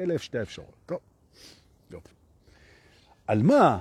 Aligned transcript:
אלה 0.00 0.18
שתי 0.18 0.38
האפשרויות. 0.38 0.74
טוב, 0.86 0.98
יופי. 1.90 2.14
על 3.26 3.42
מה 3.42 3.78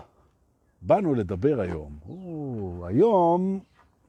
באנו 0.82 1.14
לדבר 1.14 1.60
היום? 1.62 2.00
או, 2.10 2.86
היום 2.88 3.60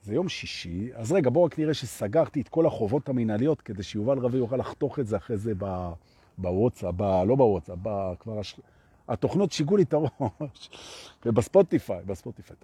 זה 0.02 0.14
יום 0.14 0.28
שישי, 0.28 0.90
אז 0.94 1.12
רגע, 1.12 1.30
בואו 1.30 1.44
רק 1.44 1.58
נראה 1.58 1.74
שסגרתי 1.74 2.40
את 2.40 2.48
כל 2.48 2.66
החובות 2.66 3.08
המנהליות, 3.08 3.60
כדי 3.60 3.82
שיובל 3.82 4.18
רבי 4.18 4.38
יוכל 4.38 4.56
לחתוך 4.56 4.98
את 4.98 5.06
זה 5.06 5.16
אחרי 5.16 5.36
זה 5.36 5.52
בוואטסאפ, 6.38 7.00
לא 7.00 7.34
בוואטסאפ, 7.36 7.78
כבר 8.20 8.38
הש... 8.38 8.60
התוכנות 9.08 9.52
שיגעו 9.52 9.76
לי 9.76 9.82
את 9.82 9.92
הראש, 9.92 10.70
ובספוטיפיי, 11.26 12.00
בספוטיפיי. 12.06 12.56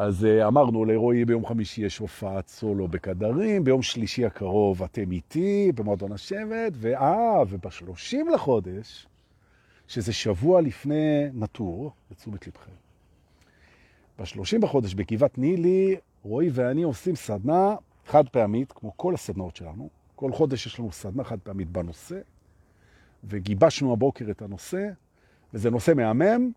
אז 0.00 0.24
uh, 0.26 0.46
אמרנו 0.46 0.84
לרועי 0.84 1.24
ביום 1.24 1.46
חמישי 1.46 1.82
יש 1.82 1.98
הופעת 1.98 2.48
סולו 2.48 2.88
בקדרים, 2.88 3.64
ביום 3.64 3.82
שלישי 3.82 4.26
הקרוב 4.26 4.82
אתם 4.82 5.10
איתי 5.12 5.72
במועדון 5.74 6.12
השבט, 6.12 6.72
ואה, 6.74 7.42
ובשלושים 7.48 8.28
לחודש, 8.28 9.06
שזה 9.88 10.12
שבוע 10.12 10.60
לפני 10.60 11.26
נטור, 11.34 11.92
לתשומת 12.10 12.46
לבכם. 12.46 12.70
בשלושים 14.18 14.60
בחודש 14.60 14.94
בגבעת 14.94 15.38
נילי, 15.38 15.96
רועי 16.22 16.48
ואני 16.52 16.82
עושים 16.82 17.16
סדנה 17.16 17.74
חד 18.06 18.28
פעמית, 18.28 18.72
כמו 18.72 18.92
כל 18.96 19.14
הסדנאות 19.14 19.56
שלנו. 19.56 19.88
כל 20.16 20.32
חודש 20.32 20.66
יש 20.66 20.78
לנו 20.78 20.92
סדנה 20.92 21.24
חד 21.24 21.38
פעמית 21.38 21.68
בנושא, 21.68 22.20
וגיבשנו 23.24 23.92
הבוקר 23.92 24.30
את 24.30 24.42
הנושא, 24.42 24.88
וזה 25.54 25.70
נושא 25.70 25.92
מהמם, 25.96 26.50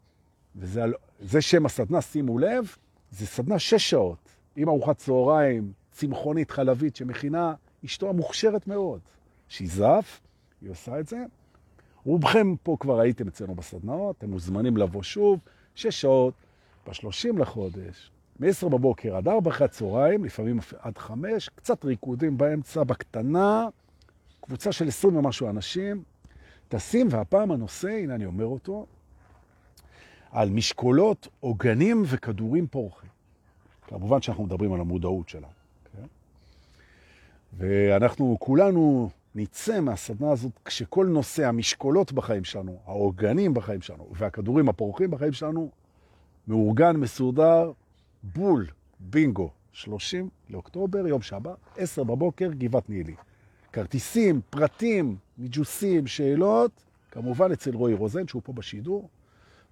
וזה 0.56 1.42
שם 1.42 1.66
הסדנה, 1.66 2.02
שימו 2.02 2.40
לב, 2.40 2.76
זה 3.14 3.28
סדנה 3.28 3.60
שש 3.60 3.90
שעות, 3.90 4.30
עם 4.56 4.70
ארוחת 4.70 4.98
צהריים, 4.98 5.72
צמחונית 5.92 6.52
חלבית 6.52 6.96
שמכינה 6.96 7.54
אשתו 7.86 8.10
המוכשרת 8.10 8.68
מאוד, 8.68 9.00
שהיא 9.48 9.70
זף, 9.72 10.22
היא 10.62 10.70
עושה 10.70 11.00
את 11.00 11.08
זה. 11.08 11.18
רובכם 12.06 12.56
פה 12.64 12.78
כבר 12.80 13.00
הייתם 13.00 13.28
אצלנו 13.28 13.56
בסדנאות, 13.56 14.18
אתם 14.18 14.30
מוזמנים 14.30 14.78
לבוא 14.78 15.04
שוב, 15.04 15.40
שש 15.76 16.02
שעות, 16.02 16.34
ב-30 16.88 17.40
לחודש, 17.40 18.12
מ-10 18.40 18.70
בבוקר 18.70 19.16
עד 19.16 19.28
4 19.28 19.52
אחרי 19.52 19.66
הצהריים, 19.66 20.26
לפעמים 20.26 20.60
עד 20.80 20.98
5, 20.98 21.50
קצת 21.50 21.86
ריקודים 21.86 22.38
באמצע, 22.38 22.84
בקטנה, 22.84 23.68
קבוצה 24.42 24.72
של 24.72 24.88
20 24.88 25.16
ומשהו 25.16 25.50
אנשים, 25.50 26.04
טסים, 26.68 27.08
והפעם 27.10 27.52
הנושא, 27.52 27.90
הנה 27.90 28.16
אני 28.16 28.26
אומר 28.26 28.46
אותו, 28.46 28.86
על 30.34 30.50
משקולות, 30.50 31.28
עוגנים 31.40 32.04
וכדורים 32.06 32.68
פורחים. 32.68 33.10
כמובן 33.88 34.22
שאנחנו 34.22 34.44
מדברים 34.44 34.74
על 34.74 34.80
המודעות 34.80 35.30
שלנו. 35.30 35.48
כן? 35.94 36.06
ואנחנו 37.58 38.38
כולנו 38.40 39.10
נצא 39.36 39.80
מהסדנה 39.80 40.32
הזאת 40.32 40.52
כשכל 40.66 41.06
נושא 41.06 41.48
המשקולות 41.48 42.12
בחיים 42.12 42.44
שלנו, 42.44 42.80
העוגנים 42.86 43.54
בחיים 43.54 43.82
שלנו 43.82 44.08
והכדורים 44.12 44.70
הפורחים 44.70 45.12
בחיים 45.12 45.34
שלנו, 45.34 45.70
מאורגן, 46.48 46.96
מסודר, 46.96 47.72
בול, 48.24 48.68
בינגו, 49.00 49.50
30 49.72 50.30
לאוקטובר, 50.50 51.08
יום 51.08 51.22
שבת, 51.22 51.58
10 51.78 52.04
בבוקר, 52.04 52.50
גבעת 52.52 52.90
נילי. 52.90 53.16
כרטיסים, 53.74 54.42
פרטים, 54.50 55.16
מיג'וסים, 55.38 56.08
שאלות, 56.08 56.72
כמובן 57.12 57.52
אצל 57.52 57.76
רועי 57.76 57.94
רוזן, 57.94 58.28
שהוא 58.28 58.42
פה 58.46 58.54
בשידור, 58.54 59.10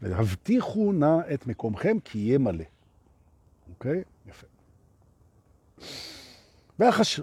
והבטיחו 0.01 0.91
נא 0.91 1.17
את 1.33 1.47
מקומכם, 1.47 1.97
כי 2.03 2.19
יהיה 2.19 2.37
מלא. 2.37 2.63
אוקיי? 3.69 4.03
יפה. 4.29 4.47
והחש... 6.79 7.19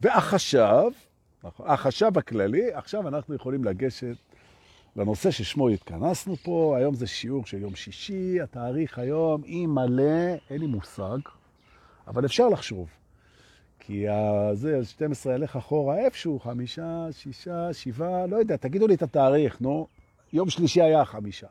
והחשב, 0.00 0.90
נכון, 1.44 1.70
החשב 1.70 2.18
הכללי, 2.18 2.72
עכשיו 2.72 3.08
אנחנו 3.08 3.34
יכולים 3.34 3.64
לגשת 3.64 4.16
לנושא 4.96 5.30
ששמו 5.30 5.68
התכנסנו 5.68 6.36
פה. 6.36 6.74
היום 6.78 6.94
זה 6.94 7.06
שיעור 7.06 7.46
של 7.46 7.58
יום 7.58 7.74
שישי, 7.74 8.40
התאריך 8.40 8.98
היום, 8.98 9.44
אי 9.44 9.66
מלא, 9.66 10.34
אין 10.50 10.60
לי 10.60 10.66
מושג, 10.66 11.18
אבל 12.06 12.24
אפשר 12.24 12.48
לחשוב. 12.48 12.88
כי 13.78 14.06
זה, 14.52 14.84
12 14.84 15.34
ילך 15.34 15.56
אחורה 15.56 15.98
איפשהו, 15.98 16.40
חמישה, 16.40 17.06
שישה, 17.10 17.72
שבעה, 17.72 18.26
לא 18.26 18.36
יודע, 18.36 18.56
תגידו 18.56 18.86
לי 18.86 18.94
את 18.94 19.02
התאריך, 19.02 19.60
נו. 19.60 19.86
יום 20.32 20.50
שלישי 20.50 20.82
היה 20.82 21.04
חמישה. 21.04 21.46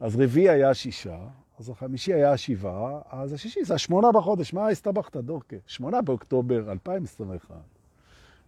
אז 0.00 0.16
רביעי 0.16 0.48
היה 0.48 0.74
שישה, 0.74 1.18
אז 1.58 1.68
החמישי 1.68 2.14
היה 2.14 2.36
שבעה, 2.36 3.00
אז 3.10 3.32
השישי 3.32 3.64
זה 3.64 3.74
השמונה 3.74 4.12
בחודש, 4.12 4.52
מה 4.52 4.68
הסתבכת, 4.68 5.16
דורקה? 5.16 5.56
שמונה 5.66 6.02
באוקטובר 6.02 6.72
2021, 6.72 7.56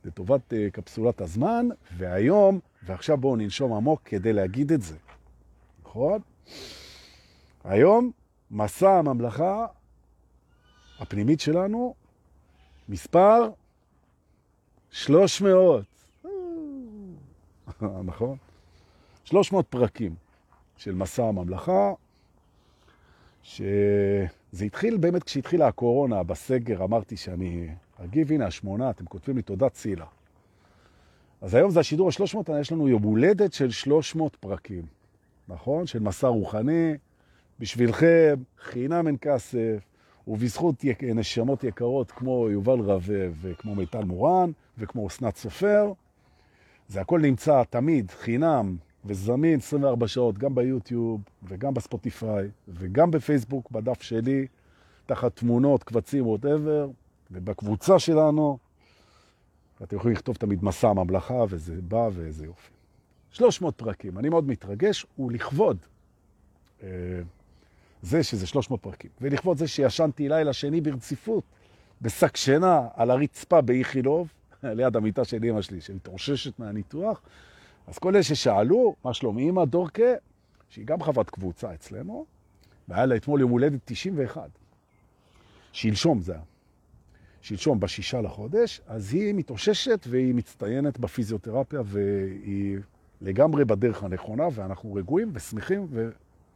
לטובת 0.05 0.41
uh, 0.53 0.71
קפסולת 0.73 1.21
הזמן, 1.21 1.69
והיום, 1.97 2.61
ועכשיו 2.83 3.17
בואו 3.17 3.37
ננשום 3.37 3.73
עמוק 3.73 4.01
כדי 4.05 4.33
להגיד 4.33 4.73
את 4.73 4.83
זה, 4.83 4.97
נכון? 5.85 6.21
היום, 7.65 8.11
מסע 8.51 8.91
הממלכה 8.91 9.67
הפנימית 10.99 11.41
שלנו, 11.41 11.95
מספר 12.89 13.51
300. 14.91 15.85
נכון? 18.05 18.37
300 19.25 19.67
פרקים. 19.67 20.15
של 20.81 20.95
מסע 20.95 21.25
הממלכה, 21.25 21.93
שזה 23.43 24.65
התחיל 24.67 24.97
באמת 24.97 25.23
כשהתחילה 25.23 25.69
הקורונה, 25.69 26.23
בסגר, 26.23 26.85
אמרתי 26.85 27.17
שאני 27.17 27.69
אגיב, 28.05 28.33
הנה 28.33 28.47
השמונה, 28.47 28.91
אתם 28.91 29.05
כותבים 29.05 29.37
לי 29.37 29.43
תודה 29.43 29.69
צילה. 29.69 30.07
אז 31.41 31.55
היום 31.55 31.71
זה 31.71 31.81
השידור 31.81 32.09
ה-300, 32.09 32.53
יש 32.61 32.73
לנו 32.73 32.89
יום 32.89 33.03
הולדת 33.03 33.53
של 33.53 33.71
300 33.71 34.37
פרקים, 34.37 34.85
נכון? 35.49 35.87
של 35.87 35.99
מסע 35.99 36.29
רוחני, 36.29 36.95
בשבילכם, 37.59 38.35
חינם 38.59 39.07
אין 39.07 39.17
כסף, 39.21 39.79
ובזכות 40.29 40.85
יק... 40.85 41.05
נשמות 41.05 41.65
יקרות 41.65 42.11
כמו 42.11 42.51
יובל 42.51 42.81
רווה 42.81 43.27
וכמו 43.41 43.75
מיטל 43.75 44.05
מורן 44.05 44.51
וכמו 44.79 45.07
אסנת 45.07 45.37
סופר. 45.37 45.93
זה 46.89 47.01
הכל 47.01 47.21
נמצא 47.21 47.63
תמיד 47.71 48.11
חינם 48.11 48.77
וזמין 49.05 49.59
24 49.59 50.09
שעות 50.09 50.39
גם 50.39 50.55
ביוטיוב 50.55 51.21
וגם 51.43 51.75
בספוטיפיי 51.75 52.49
וגם 52.69 53.11
בפייסבוק, 53.11 53.71
בדף 53.71 54.03
שלי, 54.03 54.47
תחת 55.07 55.37
תמונות, 55.37 55.85
קבצים, 55.85 56.25
whatever, 56.25 56.91
ובקבוצה 57.31 57.99
שלנו, 57.99 58.59
אתם 59.83 59.97
יכולים 59.97 60.17
לכתוב 60.17 60.37
תמיד 60.37 60.65
מסע 60.65 60.89
הממלכה, 60.89 61.45
וזה 61.49 61.75
בא 61.83 62.09
ואיזה 62.13 62.45
יופי. 62.45 62.71
300 63.31 63.75
פרקים, 63.77 64.19
אני 64.19 64.29
מאוד 64.29 64.49
מתרגש, 64.49 65.07
ולכבוד 65.19 65.77
אה, 66.83 66.89
זה 68.03 68.23
שזה 68.23 68.47
300 68.47 68.83
פרקים, 68.83 69.11
ולכבוד 69.21 69.59
זה 69.59 69.69
שישנתי 69.69 70.29
לילה 70.29 70.53
שני 70.53 70.81
ברציפות, 70.81 71.45
בשק 72.03 72.37
שינה 72.37 72.89
על 72.95 73.11
הרצפה 73.11 73.61
באיכילוב, 73.61 74.33
ליד 74.63 74.97
המיטה 74.97 75.25
של 75.25 75.45
אמא 75.45 75.63
שלי, 75.63 75.81
שמתרוששת 75.81 76.59
מהניתוח, 76.59 77.21
אז 77.87 77.99
כל 77.99 78.15
אלה 78.15 78.23
ששאלו, 78.23 78.95
מה 79.05 79.15
שלום 79.15 79.39
אמא 79.39 79.65
דורקה, 79.65 80.13
שהיא 80.69 80.87
גם 80.87 81.03
חברת 81.03 81.31
קבוצה 81.31 81.75
אצלנו, 81.75 82.27
והיה 82.89 83.07
לה 83.07 83.17
אתמול 83.17 83.41
יום 83.41 83.51
הולדת 83.51 83.81
91. 83.85 84.51
שלשום 85.73 86.21
זה 86.21 86.33
היה. 86.33 86.43
שלשום 87.41 87.81
בשישה 87.81 88.21
לחודש, 88.21 88.81
אז 88.87 89.15
היא 89.15 89.35
מתאוששת 89.35 90.07
והיא 90.11 90.35
מצטיינת 90.35 90.99
בפיזיותרפיה 90.99 91.81
והיא 91.85 92.79
לגמרי 93.21 93.65
בדרך 93.65 94.03
הנכונה, 94.03 94.49
ואנחנו 94.53 94.95
רגועים 94.95 95.31
ושמחים 95.35 95.87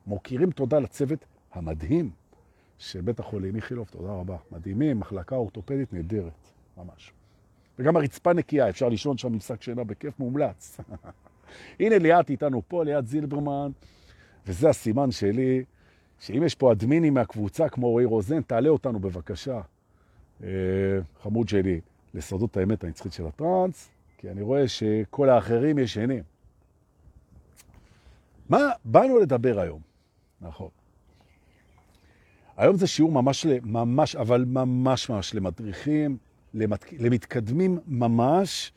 ומוקירים 0.07 0.51
תודה 0.51 0.79
לצוות 0.79 1.25
המדהים 1.53 2.11
של 2.79 3.01
בית 3.01 3.21
החולים 3.21 3.57
איכילוב, 3.57 3.89
תודה 3.91 4.13
רבה. 4.13 4.37
מדהימים, 4.53 5.01
מחלקה 5.01 5.37
אורתופדית 5.37 5.93
נהדרת, 5.93 6.49
ממש. 6.77 7.13
וגם 7.79 7.97
הרצפה 7.97 8.33
נקייה, 8.33 8.69
אפשר 8.69 8.89
לישון 8.89 9.19
שם 9.19 9.33
עם 9.33 9.41
שק 9.41 9.63
שינה 9.63 9.85
בכיף 9.85 10.19
מומלץ. 10.19 10.81
הנה 11.81 11.99
ליאת 11.99 12.31
איתנו 12.31 12.63
פה, 12.69 12.85
ליאת 12.85 13.07
זילברמן, 13.07 13.71
וזה 14.47 14.69
הסימן 14.69 15.11
שלי, 15.11 15.65
שאם 16.21 16.43
יש 16.43 16.55
פה 16.55 16.73
אדמינים 16.73 17.15
מהקבוצה 17.15 17.69
כמו 17.69 17.91
רועי 17.91 18.05
רוזן, 18.05 18.43
תעלה 18.43 18.69
אותנו 18.69 18.99
בבקשה, 19.01 19.61
אה, 20.43 20.49
חמוד 21.23 21.49
שלי, 21.49 21.81
לסודות 22.15 22.57
האמת 22.57 22.85
הנצחית 22.85 23.13
של 23.13 23.27
הטרנס, 23.27 23.91
כי 24.19 24.31
אני 24.31 24.43
רואה 24.43 24.69
שכל 24.69 25.29
האחרים 25.29 25.79
ישנים. 25.79 26.23
מה 28.49 28.71
באנו 28.85 29.19
לדבר 29.19 29.61
היום? 29.61 29.81
נכון. 30.41 30.69
היום 32.57 32.77
זה 32.77 32.87
שיעור 32.87 33.13
ממש, 33.13 33.47
ממש, 33.63 34.17
אבל 34.17 34.45
ממש 34.45 35.11
ממש 35.11 35.35
למדריכים, 35.35 36.17
למת... 36.55 36.93
למתקדמים 36.99 37.79
ממש, 37.87 38.73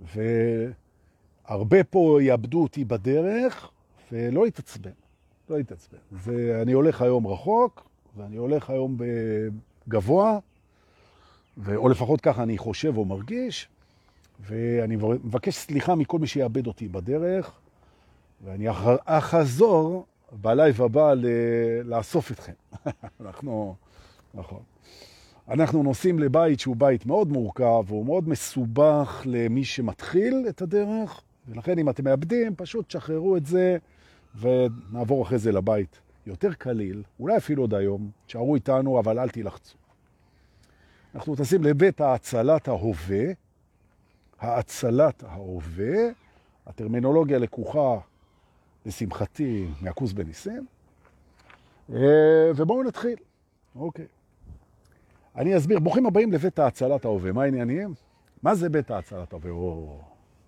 והרבה 0.00 1.84
פה 1.84 2.18
יאבדו 2.22 2.62
אותי 2.62 2.84
בדרך, 2.84 3.70
ולא 4.12 4.44
להתעצבן, 4.44 4.90
לא 5.48 5.56
להתעצבן. 5.56 5.98
ואני 6.12 6.72
הולך 6.72 7.02
היום 7.02 7.26
רחוק, 7.26 7.88
ואני 8.16 8.36
הולך 8.36 8.70
היום 8.70 8.96
בגבוה, 9.88 10.38
ו... 11.58 11.76
או 11.76 11.88
לפחות 11.88 12.20
ככה 12.20 12.42
אני 12.42 12.58
חושב 12.58 12.96
או 12.96 13.04
מרגיש, 13.04 13.68
ואני 14.40 14.96
מבקש 14.96 15.54
סליחה 15.54 15.94
מכל 15.94 16.18
מי 16.18 16.26
שיאבד 16.26 16.66
אותי 16.66 16.88
בדרך, 16.88 17.52
ואני 18.44 18.66
אחזור 19.04 20.06
בלייב 20.32 20.82
הבא 20.82 21.14
לאסוף 21.84 22.30
אתכם. 22.30 22.52
אנחנו, 23.20 23.74
נכון. 24.34 24.62
אנחנו 25.48 25.82
נוסעים 25.82 26.18
לבית 26.18 26.60
שהוא 26.60 26.76
בית 26.76 27.06
מאוד 27.06 27.28
מורכב, 27.28 27.84
הוא 27.88 28.06
מאוד 28.06 28.28
מסובך 28.28 29.22
למי 29.24 29.64
שמתחיל 29.64 30.44
את 30.48 30.62
הדרך, 30.62 31.20
ולכן 31.48 31.78
אם 31.78 31.90
אתם 31.90 32.04
מאבדים, 32.04 32.54
פשוט 32.56 32.88
תשחררו 32.88 33.36
את 33.36 33.46
זה 33.46 33.76
ונעבור 34.40 35.22
אחרי 35.22 35.38
זה 35.38 35.52
לבית 35.52 35.98
יותר 36.26 36.52
קליל, 36.52 37.02
אולי 37.20 37.36
אפילו 37.36 37.62
עוד 37.62 37.74
היום, 37.74 38.10
תשארו 38.26 38.54
איתנו, 38.54 39.00
אבל 39.00 39.18
אל 39.18 39.28
תלחצו. 39.28 39.76
אנחנו 41.14 41.36
טסים 41.36 41.64
לבית 41.64 42.00
האצלת 42.00 42.68
ההווה, 42.68 43.24
האצלת 44.40 45.24
ההווה, 45.24 45.96
הטרמינולוגיה 46.66 47.38
לקוחה, 47.38 47.98
לשמחתי, 48.86 49.66
מהכוס 49.80 50.12
בניסים, 50.12 50.66
אה, 51.92 52.50
ובואו 52.56 52.82
נתחיל. 52.82 53.16
אוקיי. 53.76 54.06
אני 55.36 55.56
אסביר, 55.56 55.78
ברוכים 55.78 56.06
הבאים 56.06 56.32
לבית 56.32 56.58
האצלת 56.58 57.04
ההווה. 57.04 57.32
מה 57.32 57.42
העניינים? 57.42 57.94
מה 58.42 58.54
זה 58.54 58.68
בית 58.68 58.90
האצלת 58.90 59.32
ההווה? 59.32 59.50
או... 59.50 59.98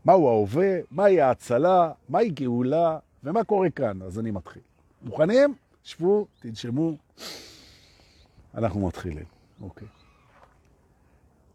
מהו 0.04 0.28
ההווה? 0.28 0.78
מהי 0.90 1.20
האצלה? 1.20 1.92
מהי 2.08 2.30
גאולה? 2.30 2.98
ומה 3.24 3.44
קורה 3.44 3.70
כאן? 3.70 4.02
אז 4.02 4.18
אני 4.18 4.30
מתחיל. 4.30 4.62
מוכנים? 5.02 5.54
שבו, 5.82 6.26
תנשמו. 6.40 6.92
אנחנו 8.54 8.86
מתחילים. 8.86 9.24
אוקיי. 9.62 9.88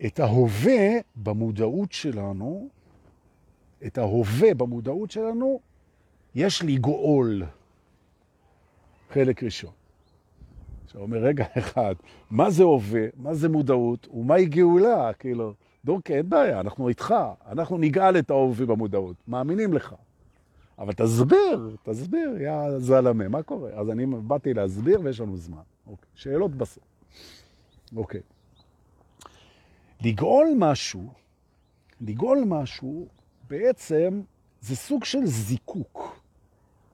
את 0.06 0.20
ההווה 0.20 0.88
במודעות 1.16 1.92
שלנו, 1.92 2.70
את 3.86 3.98
ההווה 3.98 4.54
במודעות 4.54 5.12
שלנו, 5.12 5.60
יש 6.36 6.64
לגאול. 6.64 7.44
חלק 9.10 9.44
ראשון. 9.44 9.72
עכשיו 10.92 11.02
אומר, 11.02 11.18
רגע 11.18 11.46
אחד, 11.60 11.96
מה 12.32 12.50
זה 12.50 12.64
הווה, 12.64 13.06
מה 13.18 13.34
זה 13.34 13.50
מודעות, 13.50 14.08
ומהי 14.14 14.46
גאולה? 14.46 15.14
כאילו, 15.14 15.54
דורקי, 15.86 16.14
אין 16.14 16.30
בעיה, 16.30 16.60
אנחנו 16.60 16.90
איתך, 16.90 17.16
אנחנו 17.48 17.78
נגאל 17.78 18.20
את 18.20 18.32
ההווה 18.32 18.66
במודעות, 18.66 19.16
מאמינים 19.28 19.74
לך. 19.74 19.96
אבל 20.80 20.94
תסביר, 20.94 21.76
תסביר, 21.84 22.42
יא 22.42 22.80
זלמה, 22.80 23.28
מה 23.28 23.44
קורה? 23.44 23.70
אז 23.74 23.90
אני 23.90 24.06
באתי 24.06 24.54
להסביר 24.54 25.02
ויש 25.04 25.20
לנו 25.20 25.38
זמן. 25.38 25.62
אוקיי, 25.88 26.10
שאלות 26.16 26.56
בסוף. 26.56 26.84
אוקיי. 27.96 28.22
לגאול 30.02 30.48
משהו, 30.58 31.08
לגאול 32.02 32.44
משהו, 32.48 33.08
בעצם 33.50 34.22
זה 34.62 34.76
סוג 34.76 35.04
של 35.04 35.26
זיקוק. 35.26 36.21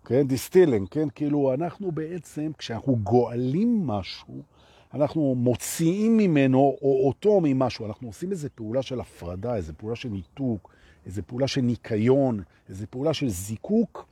כן, 0.08 0.28
distilling, 0.28 0.88
כן, 0.92 1.10
כאילו 1.16 1.54
אנחנו 1.54 1.92
בעצם, 1.92 2.52
כשאנחנו 2.58 2.96
גואלים 2.96 3.88
משהו, 3.88 4.42
אנחנו 4.94 5.36
מוציאים 5.36 6.18
ממנו 6.18 6.78
או 6.82 7.08
אותו 7.08 7.40
ממשהו, 7.44 7.86
אנחנו 7.86 8.08
עושים 8.08 8.32
איזו 8.32 8.48
פעולה 8.56 8.82
של 8.82 9.00
הפרדה, 9.00 9.56
איזו 9.56 9.74
פעולה 9.78 9.96
של 9.96 10.10
ניתוק, 10.10 10.74
איזו 11.06 11.22
פעולה 11.28 11.48
של 11.48 11.62
ניקיון, 11.62 12.44
איזו 12.70 12.86
פעולה 12.90 13.14
של 13.14 13.30
זיקוק, 13.30 14.06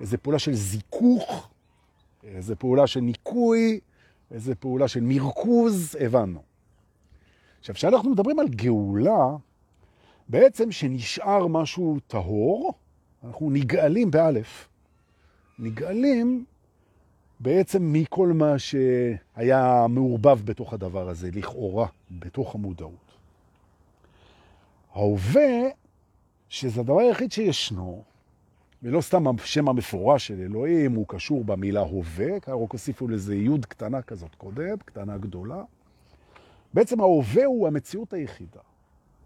איזו 0.00 0.16
פעולה 0.22 0.38
של 0.38 0.54
זיכוך, 0.54 1.48
איזו 2.24 2.54
פעולה 2.58 2.86
של 2.86 3.00
ניקוי, 3.00 3.80
איזו 4.30 4.52
פעולה 4.60 4.88
של 4.88 5.00
מרכוז, 5.00 5.96
הבנו. 6.00 6.42
עכשיו, 7.60 7.74
כשאנחנו 7.74 8.10
מדברים 8.10 8.38
על 8.38 8.48
גאולה, 8.48 9.36
בעצם 10.28 10.72
שנשאר 10.72 11.46
משהו 11.46 11.98
טהור, 12.06 12.72
אנחנו 13.24 13.50
נגאלים 13.50 14.10
באלף. 14.10 14.68
נגאלים 15.58 16.44
בעצם 17.40 17.92
מכל 17.92 18.28
מה 18.28 18.58
שהיה 18.58 19.86
מעורבב 19.88 20.40
בתוך 20.44 20.72
הדבר 20.72 21.08
הזה, 21.08 21.30
לכאורה, 21.32 21.86
בתוך 22.10 22.54
המודעות. 22.54 23.12
ההווה, 24.94 25.68
שזה 26.48 26.80
הדבר 26.80 26.98
היחיד 26.98 27.32
שישנו, 27.32 28.02
ולא 28.82 29.00
סתם 29.00 29.24
השם 29.28 29.68
המפורש 29.68 30.26
של 30.26 30.40
אלוהים, 30.40 30.94
הוא 30.94 31.04
קשור 31.08 31.44
במילה 31.44 31.80
הווה, 31.80 32.34
רק 32.36 32.72
הוסיפו 32.72 33.08
לזה 33.08 33.34
יוד 33.34 33.66
קטנה 33.66 34.02
כזאת 34.02 34.34
קודם, 34.34 34.76
קטנה 34.84 35.18
גדולה. 35.18 35.62
בעצם 36.74 37.00
ההווה 37.00 37.44
הוא 37.44 37.66
המציאות 37.66 38.12
היחידה. 38.12 38.60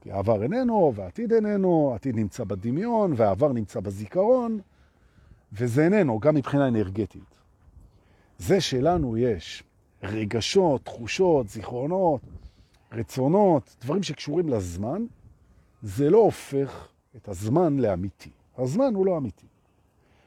כי 0.00 0.12
העבר 0.12 0.42
איננו, 0.42 0.92
והעתיד 0.94 1.32
איננו, 1.32 1.90
העתיד 1.92 2.16
נמצא 2.16 2.44
בדמיון, 2.44 3.12
והעבר 3.16 3.52
נמצא 3.52 3.80
בזיכרון, 3.80 4.60
וזה 5.52 5.84
איננו, 5.84 6.18
גם 6.18 6.34
מבחינה 6.34 6.68
אנרגטית. 6.68 7.38
זה 8.38 8.60
שלנו 8.60 9.16
יש 9.16 9.62
רגשות, 10.02 10.84
תחושות, 10.84 11.48
זיכרונות, 11.48 12.20
רצונות, 12.92 13.76
דברים 13.80 14.02
שקשורים 14.02 14.48
לזמן, 14.48 15.04
זה 15.82 16.10
לא 16.10 16.18
הופך 16.18 16.88
את 17.16 17.28
הזמן 17.28 17.78
לאמיתי. 17.78 18.30
הזמן 18.58 18.94
הוא 18.94 19.06
לא 19.06 19.16
אמיתי. 19.16 19.46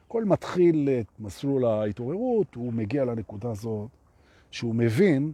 כל 0.08 0.24
מתחיל 0.24 0.88
את 1.00 1.20
מסלול 1.20 1.64
ההתעוררות, 1.64 2.54
הוא 2.54 2.72
מגיע 2.72 3.04
לנקודה 3.04 3.50
הזאת 3.50 3.88
שהוא 4.50 4.74
מבין 4.74 5.32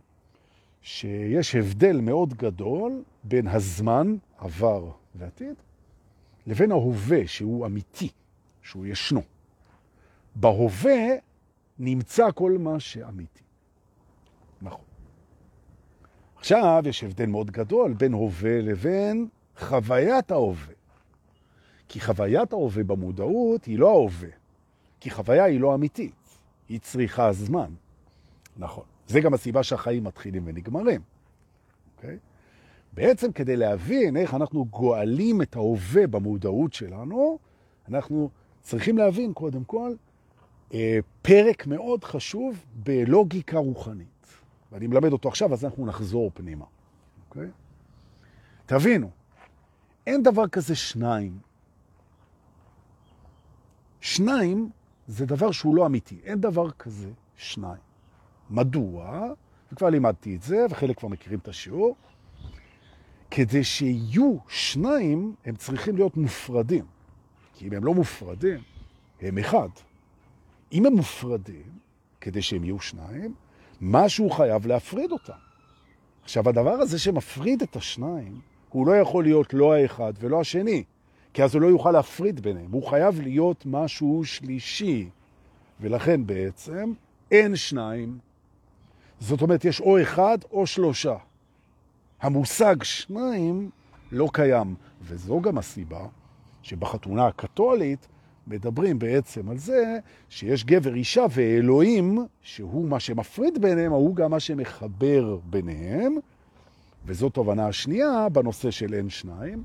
שיש 0.83 1.55
הבדל 1.55 2.01
מאוד 2.01 2.35
גדול 2.35 3.03
בין 3.25 3.49
הזמן, 3.49 4.17
עבר 4.39 4.91
ועתיד, 5.15 5.55
לבין 6.47 6.73
ההווה 6.73 7.27
שהוא 7.27 7.67
אמיתי, 7.67 8.09
שהוא 8.63 8.87
ישנו. 8.87 9.23
בהווה 10.41 11.07
נמצא 11.79 12.31
כל 12.35 12.57
מה 12.59 12.81
שאמיתי. 12.81 13.43
נכון. 14.63 14.85
עכשיו 16.37 16.83
יש 16.87 17.05
הבדל 17.05 17.27
מאוד 17.27 17.51
גדול 17.51 17.93
בין 17.93 18.13
הווה 18.13 18.61
לבין 18.61 19.29
חוויית 19.59 20.31
ההווה. 20.31 20.75
כי 21.89 22.01
חוויית 22.01 22.53
ההווה 22.53 22.85
במודעות 22.85 23.65
היא 23.65 23.79
לא 23.79 23.89
ההווה. 23.89 24.29
כי 25.01 25.11
חוויה 25.11 25.45
היא 25.45 25.61
לא 25.61 25.75
אמיתית, 25.75 26.15
היא 26.69 26.81
צריכה 26.81 27.33
זמן. 27.33 27.71
נכון. 28.57 28.85
זה 29.07 29.21
גם 29.21 29.35
הסיבה 29.35 29.63
שהחיים 29.63 30.05
מתחילים 30.05 30.43
ונגמרים. 30.47 31.01
Okay? 31.01 31.97
אוקיי? 31.97 32.19
בעצם 32.93 33.33
כדי 33.33 33.57
להבין 33.57 34.17
איך 34.17 34.35
אנחנו 34.35 34.65
גואלים 34.65 35.43
את 35.43 35.57
ההווה 35.57 36.07
במודעות 36.07 36.73
שלנו, 36.73 37.39
אנחנו 37.89 38.31
צריכים 38.61 38.99
להבין 38.99 39.33
קודם 39.33 39.65
כל 39.65 39.95
פרק 41.23 41.67
מאוד 41.67 42.05
חשוב 42.05 42.65
בלוגיקה 42.75 43.59
רוחנית. 43.59 44.27
ואני 44.73 44.87
מלמד 44.87 45.13
אותו 45.13 45.29
עכשיו, 45.29 45.53
אז 45.53 45.65
אנחנו 45.65 45.87
נחזור 45.87 46.31
פנימה. 46.35 46.65
אוקיי? 47.29 47.49
תבינו, 48.67 49.11
אין 50.07 50.23
דבר 50.23 50.49
כזה 50.49 50.77
שניים. 50.77 51.39
שניים 54.01 54.71
זה 55.07 55.27
דבר 55.27 55.51
שהוא 55.51 55.77
לא 55.77 55.87
אמיתי, 55.87 56.21
אין 56.25 56.41
דבר 56.41 56.71
כזה 56.71 57.11
שניים. 57.37 57.81
מדוע? 58.51 59.27
וכבר 59.73 59.91
לימדתי 59.91 60.37
את 60.37 60.43
זה, 60.43 60.67
וחלק 60.71 60.99
כבר 60.99 61.09
מכירים 61.09 61.39
את 61.39 61.49
השיעור. 61.49 61.97
כדי 63.31 63.65
שיהיו 63.65 64.37
שניים, 64.49 65.35
הם 65.45 65.57
צריכים 65.57 65.97
להיות 65.97 66.17
מופרדים. 66.17 66.85
כי 67.55 67.69
אם 67.69 67.73
הם 67.73 67.85
לא 67.85 67.95
מופרדים, 67.95 68.61
הם 69.21 69.39
אחד. 69.39 69.69
אם 70.73 70.87
הם 70.87 70.93
מופרדים, 70.93 71.79
כדי 72.21 72.43
שהם 72.43 72.65
יהיו 72.65 72.81
שניים, 72.81 73.35
משהו 73.81 74.31
חייב 74.31 74.67
להפריד 74.67 75.13
אותם. 75.13 75.33
עכשיו, 76.23 76.49
הדבר 76.49 76.71
הזה 76.71 76.99
שמפריד 76.99 77.63
את 77.63 77.77
השניים, 77.77 78.41
הוא 78.69 78.87
לא 78.87 78.93
יכול 78.93 79.25
להיות 79.25 79.55
לא 79.55 79.75
האחד 79.75 80.13
ולא 80.21 80.41
השני, 80.41 80.85
כי 81.33 81.45
אז 81.45 81.55
הוא 81.55 81.63
לא 81.63 81.67
יוכל 81.67 81.91
להפריד 81.91 82.41
ביניהם. 82.41 82.71
הוא 82.71 82.87
חייב 82.91 83.21
להיות 83.21 83.67
משהו 83.67 84.25
שלישי, 84.25 85.09
ולכן 85.81 86.27
בעצם 86.27 86.93
אין 87.31 87.57
שניים. 87.57 88.19
זאת 89.21 89.43
אומרת, 89.43 89.65
יש 89.65 89.81
או 89.81 90.03
אחד 90.03 90.39
או 90.51 90.67
שלושה. 90.67 91.17
המושג 92.21 92.83
שניים 92.83 93.71
לא 94.13 94.29
קיים, 94.33 94.75
וזו 95.03 95.41
גם 95.41 95.59
הסיבה 95.59 96.07
שבחתונה 96.63 97.27
הקתולית 97.27 98.09
מדברים 98.49 98.99
בעצם 98.99 99.49
על 99.49 99.59
זה 99.59 99.99
שיש 100.29 100.65
גבר 100.65 100.95
אישה 100.95 101.25
ואלוהים, 101.31 102.27
שהוא 102.43 102.89
מה 102.89 103.01
שמפריד 103.01 103.59
ביניהם, 103.61 103.93
הוא 103.93 104.17
גם 104.17 104.31
מה 104.31 104.41
שמחבר 104.41 105.39
ביניהם, 105.45 106.17
וזאת 107.07 107.35
תובנה 107.35 107.69
השנייה 107.69 108.29
בנושא 108.29 108.71
של 108.71 108.95
אין 108.95 109.11
שניים, 109.11 109.63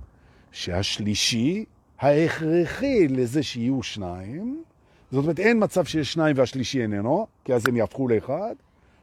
שהשלישי 0.52 1.66
ההכרחי 2.00 3.08
לזה 3.08 3.44
שיהיו 3.44 3.84
שניים, 3.84 4.63
זאת 5.12 5.24
אומרת 5.24 5.40
אין 5.40 5.63
מצב 5.63 5.86
שיש 5.86 6.13
שניים 6.13 6.38
והשלישי 6.38 6.82
איננו, 6.82 7.28
כי 7.44 7.54
אז 7.54 7.68
הם 7.68 7.78
יהפכו 7.78 8.08
לאחד, 8.08 8.56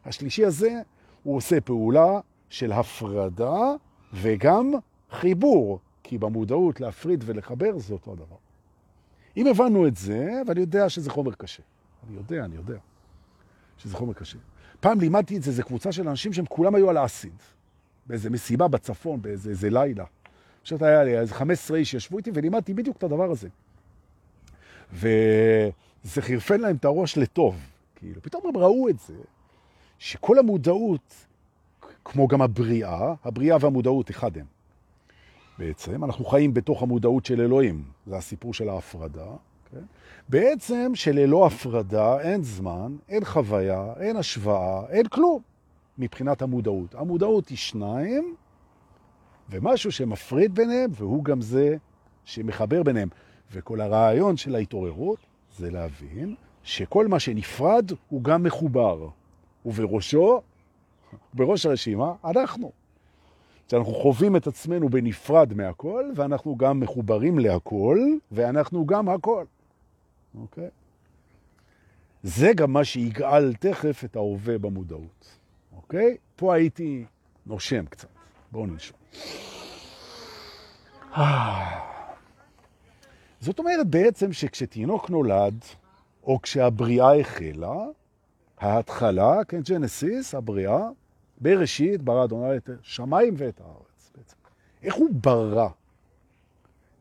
השלישי 0.04 0.44
הזה 0.44 0.80
הוא 1.22 1.37
עושה 1.37 1.60
פעולה 1.60 2.20
של 2.49 2.72
הפרדה 2.72 3.72
וגם 4.12 4.72
חיבור, 5.10 5.78
כי 6.02 6.18
במודעות 6.18 6.80
להפריד 6.80 7.25
ולחבר 7.26 7.78
זה 7.78 7.92
אותו 7.92 8.12
הדבר. 8.12 8.50
אם 9.37 9.46
הבנו 9.46 9.87
את 9.87 9.96
זה, 9.96 10.42
ואני 10.46 10.60
יודע 10.60 10.88
שזה 10.88 11.10
חומר 11.10 11.32
קשה. 11.32 11.62
אני 12.08 12.16
יודע, 12.16 12.44
אני 12.44 12.56
יודע 12.56 12.78
שזה 13.78 13.96
חומר 13.96 14.12
קשה. 14.12 14.38
פעם 14.80 15.00
לימדתי 15.00 15.37
את 15.37 15.42
זה, 15.42 15.52
זה 15.52 15.62
קבוצה 15.62 15.92
של 15.92 16.08
אנשים 16.08 16.32
שהם 16.32 16.46
כולם 16.46 16.75
היו 16.75 16.90
על 16.90 16.96
האסיד. 16.96 17.32
באיזה 18.06 18.30
מסיבה 18.30 18.68
בצפון, 18.68 19.22
באיזה 19.22 19.50
איזה 19.50 19.70
לילה. 19.70 20.04
פשוט 20.62 20.82
היה 20.82 21.04
לי 21.04 21.18
איזה 21.18 21.34
15 21.34 21.76
איש 21.76 21.94
ישבו 21.94 22.18
איתי 22.18 22.30
ולימדתי 22.34 22.75
בדיוק 22.75 22.96
את 22.96 23.02
הדבר 23.02 23.30
הזה. 23.30 23.49
וזה 24.92 26.22
חירפן 26.22 26.60
להם 26.60 26.76
את 26.76 26.84
הראש 26.84 27.18
לטוב. 27.18 27.56
כאילו, 27.96 28.22
פתאום 28.22 28.42
הם 28.46 28.56
ראו 28.56 28.88
את 28.88 28.99
זה, 28.99 29.14
שכל 29.99 30.38
המודעות, 30.38 31.14
כמו 32.04 32.28
גם 32.28 32.42
הבריאה, 32.42 33.14
הבריאה 33.25 33.56
והמודעות 33.60 34.10
אחד 34.10 34.37
הם. 34.38 34.46
בעצם, 35.60 36.04
אנחנו 36.04 36.24
חיים 36.24 36.54
בתוך 36.54 36.82
המודעות 36.82 37.26
של 37.26 37.40
אלוהים, 37.40 37.82
זה 38.06 38.16
הסיפור 38.16 38.54
של 38.54 38.68
ההפרדה. 38.68 39.26
כן? 39.70 39.82
בעצם 40.28 40.92
שללא 40.94 41.46
הפרדה 41.46 42.20
אין 42.20 42.42
זמן, 42.42 42.96
אין 43.08 43.24
חוויה, 43.24 43.92
אין 44.00 44.16
השוואה, 44.16 44.82
אין 44.90 45.08
כלום 45.08 45.42
מבחינת 45.98 46.42
המודעות. 46.42 46.94
המודעות 46.94 47.48
היא 47.48 47.58
שניים, 47.58 48.34
ומשהו 49.50 49.92
שמפריד 49.92 50.54
ביניהם, 50.54 50.90
והוא 50.94 51.24
גם 51.24 51.40
זה 51.40 51.76
שמחבר 52.24 52.82
ביניהם. 52.82 53.08
וכל 53.52 53.80
הרעיון 53.80 54.36
של 54.36 54.54
ההתעוררות 54.54 55.18
זה 55.58 55.70
להבין 55.70 56.34
שכל 56.62 57.08
מה 57.08 57.20
שנפרד 57.20 57.92
הוא 58.08 58.22
גם 58.22 58.42
מחובר. 58.42 59.08
ובראשו, 59.66 60.40
בראש 61.34 61.66
הרשימה, 61.66 62.12
אנחנו. 62.24 62.79
שאנחנו 63.70 63.94
חווים 63.94 64.36
את 64.36 64.46
עצמנו 64.46 64.88
בנפרד 64.88 65.54
מהכל, 65.54 66.04
ואנחנו 66.16 66.56
גם 66.56 66.80
מחוברים 66.80 67.38
להכל, 67.38 67.98
ואנחנו 68.32 68.86
גם 68.86 69.08
הכל. 69.08 69.44
אוקיי? 70.40 70.68
זה 72.22 72.52
גם 72.56 72.72
מה 72.72 72.84
שיגאל 72.84 73.54
תכף 73.54 74.04
את 74.04 74.16
ההווה 74.16 74.58
במודעות. 74.58 75.38
אוקיי? 75.76 76.16
פה 76.36 76.54
הייתי 76.54 77.04
נושם 77.46 77.84
קצת. 77.86 78.08
בואו 78.52 78.66
ננשום. 78.66 78.96
זאת 83.40 83.58
אומרת 83.58 83.86
בעצם 83.86 84.32
שכשתינוק 84.32 85.10
נולד, 85.10 85.54
או 86.24 86.42
כשהבריאה 86.42 87.20
החלה, 87.20 87.76
ההתחלה, 88.58 89.44
כן, 89.48 89.60
ג'נסיס, 89.60 90.34
הבריאה, 90.34 90.88
בראשית 91.40 92.02
ברא 92.02 92.25
אדוני 92.25 92.56
את 92.56 92.70
השמיים 92.80 93.35
ואת 93.37 93.61
הארץ 93.61 94.12
בעצם. 94.16 94.37
איך 94.82 94.94
הוא 94.94 95.09
ברא 95.12 95.68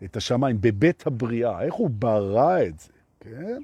את 0.04 0.18
השמיים 0.18 0.58
בבית 0.62 1.08
הבריאה? 1.08 1.64
איך 1.64 1.74
הוא 1.74 1.90
ברא 1.90 2.64
את 2.64 2.80
זה, 2.80 2.92
כן? 3.20 3.62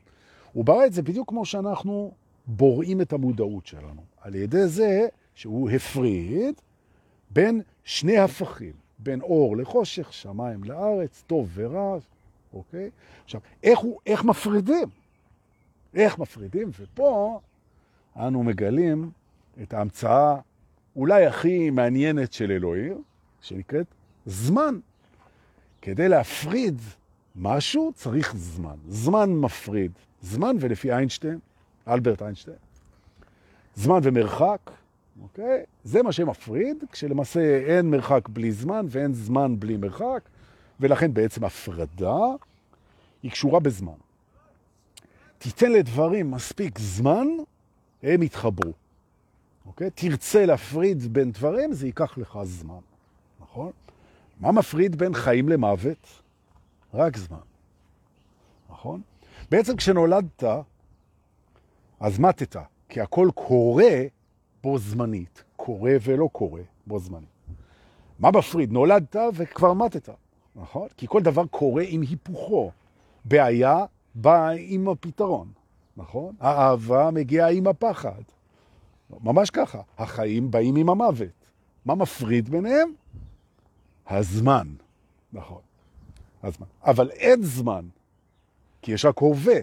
הוא 0.53 0.65
ברא 0.65 0.85
את 0.85 0.93
זה 0.93 1.01
בדיוק 1.01 1.29
כמו 1.29 1.45
שאנחנו 1.45 2.11
בוראים 2.47 3.01
את 3.01 3.13
המודעות 3.13 3.65
שלנו, 3.65 4.01
על 4.21 4.35
ידי 4.35 4.67
זה 4.67 5.07
שהוא 5.33 5.69
הפריד 5.69 6.61
בין 7.29 7.61
שני 7.83 8.17
הפכים, 8.17 8.73
בין 8.99 9.21
אור 9.21 9.57
לחושך, 9.57 10.13
שמיים 10.13 10.63
לארץ, 10.63 11.23
טוב 11.27 11.49
ורע, 11.53 11.97
אוקיי? 12.53 12.89
עכשיו, 13.23 13.41
איך, 13.63 13.79
הוא, 13.79 13.99
איך 14.05 14.23
מפרידים? 14.23 14.87
איך 15.93 16.19
מפרידים? 16.19 16.69
ופה 16.79 17.39
אנו 18.15 18.43
מגלים 18.43 19.11
את 19.61 19.73
ההמצאה 19.73 20.35
אולי 20.95 21.25
הכי 21.25 21.69
מעניינת 21.69 22.33
של 22.33 22.51
אלוהים, 22.51 23.03
שנקראת 23.41 23.85
זמן. 24.25 24.79
כדי 25.81 26.09
להפריד 26.09 26.81
משהו 27.35 27.91
צריך 27.95 28.35
זמן. 28.35 28.75
זמן 28.87 29.29
מפריד. 29.29 29.91
זמן, 30.21 30.55
ולפי 30.59 30.91
איינשטיין, 30.91 31.39
אלברט 31.87 32.21
איינשטיין, 32.21 32.57
זמן 33.75 33.99
ומרחק, 34.03 34.71
אוקיי? 35.21 35.63
זה 35.83 36.03
מה 36.03 36.11
שמפריד, 36.11 36.83
כשלמעשה 36.91 37.65
אין 37.65 37.91
מרחק 37.91 38.29
בלי 38.29 38.51
זמן 38.51 38.85
ואין 38.89 39.13
זמן 39.13 39.59
בלי 39.59 39.77
מרחק, 39.77 40.21
ולכן 40.79 41.13
בעצם 41.13 41.43
הפרדה 41.43 42.19
היא 43.23 43.31
קשורה 43.31 43.59
בזמן. 43.59 43.93
תיתן 45.37 45.71
לדברים 45.71 46.31
מספיק 46.31 46.79
זמן, 46.79 47.27
הם 48.03 48.23
יתחברו. 48.23 48.84
אוקיי? 49.65 49.89
תרצה 49.95 50.45
להפריד 50.45 51.13
בין 51.13 51.31
דברים, 51.31 51.73
זה 51.73 51.85
ייקח 51.85 52.17
לך 52.17 52.39
זמן, 52.43 52.79
נכון? 53.39 53.71
מה 54.39 54.51
מפריד 54.51 54.95
בין 54.95 55.13
חיים 55.13 55.49
למוות? 55.49 56.21
רק 56.93 57.17
זמן, 57.17 57.37
נכון? 58.69 59.01
בעצם 59.51 59.75
כשנולדת, 59.75 60.43
אז 61.99 62.19
מתת, 62.19 62.55
כי 62.89 63.01
הכל 63.01 63.29
קורה 63.35 64.01
בו 64.63 64.77
זמנית, 64.77 65.43
קורה 65.55 65.91
ולא 66.01 66.29
קורה 66.31 66.61
בו 66.87 66.99
זמנית. 66.99 67.29
מה 68.19 68.31
מפריד? 68.31 68.71
נולדת 68.71 69.15
וכבר 69.33 69.73
מתת, 69.73 70.09
נכון? 70.55 70.87
כי 70.97 71.07
כל 71.07 71.21
דבר 71.21 71.45
קורה 71.45 71.83
עם 71.87 72.01
היפוכו. 72.01 72.71
בעיה 73.25 73.85
באה 74.15 74.49
עם 74.57 74.89
הפתרון, 74.89 75.51
נכון? 75.97 76.35
האהבה 76.39 77.09
מגיעה 77.11 77.51
עם 77.51 77.67
הפחד. 77.67 78.21
ממש 79.09 79.49
ככה. 79.49 79.81
החיים 79.97 80.51
באים 80.51 80.75
עם 80.75 80.89
המוות. 80.89 81.45
מה 81.85 81.95
מפריד 81.95 82.49
ביניהם? 82.49 82.93
הזמן. 84.07 84.67
נכון. 85.33 85.61
הזמן. 86.43 86.67
אבל 86.83 87.11
אין 87.11 87.43
זמן, 87.43 87.85
כי 88.81 88.91
יש 88.91 89.05
רק 89.05 89.17
הווה. 89.17 89.59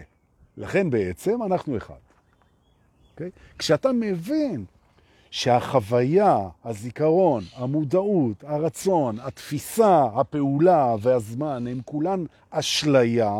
לכן 0.57 0.89
בעצם 0.89 1.43
אנחנו 1.43 1.77
אחד. 1.77 1.93
Okay? 1.93 3.11
אוקיי? 3.11 3.29
כשאתה 3.57 3.91
מבין 3.91 4.65
שהחוויה, 5.31 6.37
הזיכרון, 6.63 7.43
המודעות, 7.55 8.43
הרצון, 8.43 9.19
התפיסה, 9.19 10.03
הפעולה 10.15 10.95
והזמן 11.01 11.67
הם 11.67 11.81
כולן 11.85 12.25
אשליה 12.49 13.33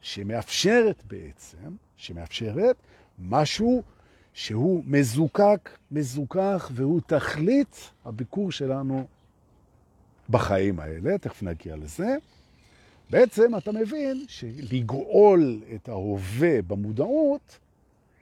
שמאפשרת 0.00 1.02
בעצם, 1.06 1.76
שמאפשרת 1.96 2.76
משהו 3.18 3.82
שהוא 4.40 4.82
מזוקק, 4.86 5.70
מזוכח, 5.90 6.70
והוא 6.74 7.00
תכלית 7.06 7.90
הביקור 8.04 8.52
שלנו 8.52 9.06
בחיים 10.30 10.80
האלה, 10.80 11.18
תכף 11.18 11.42
נגיע 11.42 11.76
לזה. 11.76 12.16
בעצם 13.10 13.56
אתה 13.56 13.72
מבין 13.72 14.24
שלגאול 14.28 15.62
את 15.74 15.88
ההווה 15.88 16.62
במודעות 16.62 17.58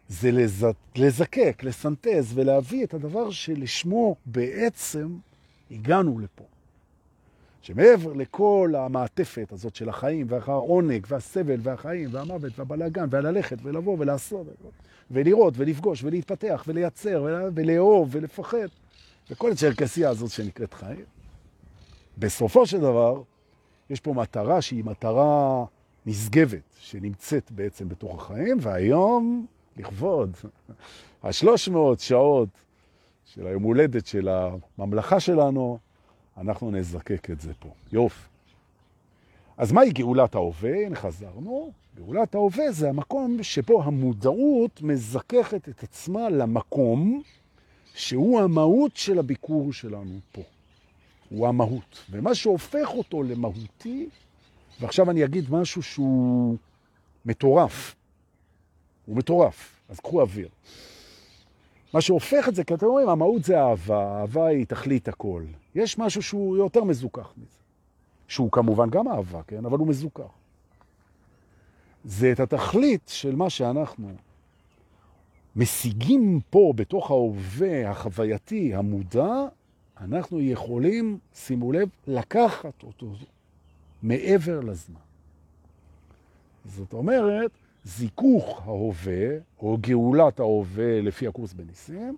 זה 0.09 0.31
לז... 0.31 0.67
לזקק, 0.97 1.63
לסנטז 1.63 2.33
ולהביא 2.35 2.85
את 2.85 2.95
הדבר 2.95 3.31
שלשמו 3.31 4.17
בעצם 4.27 5.17
הגענו 5.71 6.19
לפה. 6.19 6.45
שמעבר 7.63 8.13
לכל 8.13 8.75
המעטפת 8.77 9.53
הזאת 9.53 9.75
של 9.75 9.89
החיים 9.89 10.27
והעונג 10.29 11.07
והסבל 11.09 11.61
והחיים 11.63 12.09
והמוות 12.13 12.59
והבלגן 12.59 13.07
והללכת 13.11 13.57
ולבוא 13.63 13.97
ולעשות 13.99 14.47
ולראות 15.11 15.55
ולפגוש 15.57 16.05
ולהתפתח 16.05 16.65
ולייצר 16.67 17.27
ולאהוב 17.55 18.09
ולפחד 18.12 18.69
וכל 19.31 19.53
הצ'רקסיה 19.53 20.11
הזאת 20.11 20.31
שנקראת 20.31 20.75
חיים. 20.75 21.05
בסופו 22.19 22.67
של 22.67 22.81
דבר 22.81 23.23
יש 23.91 24.00
פה 24.00 24.12
מטרה 24.12 24.62
שהיא 24.62 24.85
מטרה 24.85 25.65
נשגבת 26.07 26.62
שנמצאת 26.79 27.50
בעצם 27.50 27.88
בתוך 27.88 28.23
החיים 28.23 28.57
והיום 28.61 29.47
לכבוד 29.77 30.37
השלוש 31.23 31.69
מאות 31.69 32.00
שעות 32.00 32.49
של 33.25 33.47
היום 33.47 33.62
הולדת 33.62 34.07
של 34.07 34.29
הממלכה 34.29 35.21
שלנו 35.21 35.79
אנחנו 36.37 36.71
נזקק 36.71 37.31
את 37.31 37.41
זה 37.41 37.53
פה. 37.59 37.69
יופי. 37.93 38.38
אז 39.59 39.73
מהי 39.73 39.91
גאולת 39.91 40.35
ההווה? 40.35 40.87
הנה 40.87 40.97
חזרנו. 40.97 41.73
גאולת 41.97 42.35
ההווה 42.35 42.73
זה 42.73 42.88
המקום 42.88 43.43
שבו 43.43 43.83
המודעות 43.83 44.83
מזככת 44.83 45.69
את 45.69 45.83
עצמה 45.83 46.29
למקום 46.29 47.23
שהוא 47.95 48.41
המהות 48.41 48.97
של 48.97 49.19
הביקור 49.19 49.73
שלנו 49.73 50.19
פה. 50.33 50.43
הוא 51.29 51.49
המהות. 51.49 52.05
ומה 52.11 52.35
שהופך 52.35 52.88
אותו 52.88 53.23
למהותי, 53.23 54.09
ועכשיו 54.81 55.11
אני 55.11 55.25
אגיד 55.25 55.50
משהו 55.50 55.83
שהוא 55.83 56.57
מטורף. 57.27 57.95
הוא 59.07 59.17
מטורף, 59.17 59.81
אז 59.88 60.00
קחו 60.00 60.21
אוויר. 60.21 60.49
מה 61.95 62.00
שהופך 62.00 62.49
את 62.49 62.55
זה, 62.55 62.65
כי 62.65 62.75
אתם 62.75 62.87
אומרים, 62.87 63.09
המהות 63.09 63.45
זה 63.45 63.61
אהבה, 63.61 64.21
אהבה 64.21 64.47
היא 64.47 64.67
תכלית 64.67 65.09
הכל. 65.09 65.45
יש 65.75 65.99
משהו 65.99 66.23
שהוא 66.23 66.57
יותר 66.57 66.85
מזוכח 66.85 67.33
מזה, 67.37 67.59
שהוא 68.29 68.53
כמובן 68.53 68.91
גם 68.91 69.09
אהבה, 69.09 69.43
כן? 69.43 69.65
אבל 69.65 69.79
הוא 69.79 69.89
מזוכח. 69.89 70.23
זה 72.05 72.33
את 72.33 72.41
התכלית 72.41 73.03
של 73.07 73.37
מה 73.37 73.51
שאנחנו 73.51 74.09
משיגים 75.57 76.41
פה 76.51 76.73
בתוך 76.77 77.11
ההווה 77.11 77.91
החווייתי, 77.91 78.75
המודע, 78.75 79.47
אנחנו 80.01 80.41
יכולים, 80.41 81.19
שימו 81.35 81.73
לב, 81.73 81.89
לקחת 82.07 82.83
אותו 82.83 83.13
מעבר 84.03 84.61
לזמן. 84.61 85.01
זאת 86.65 86.93
אומרת, 86.93 87.51
זיכוך 87.85 88.63
ההווה, 88.67 89.29
או 89.59 89.79
גאולת 89.81 90.41
ההווה 90.41 91.01
לפי 91.01 91.27
הקורס 91.27 91.53
בניסים, 91.53 92.17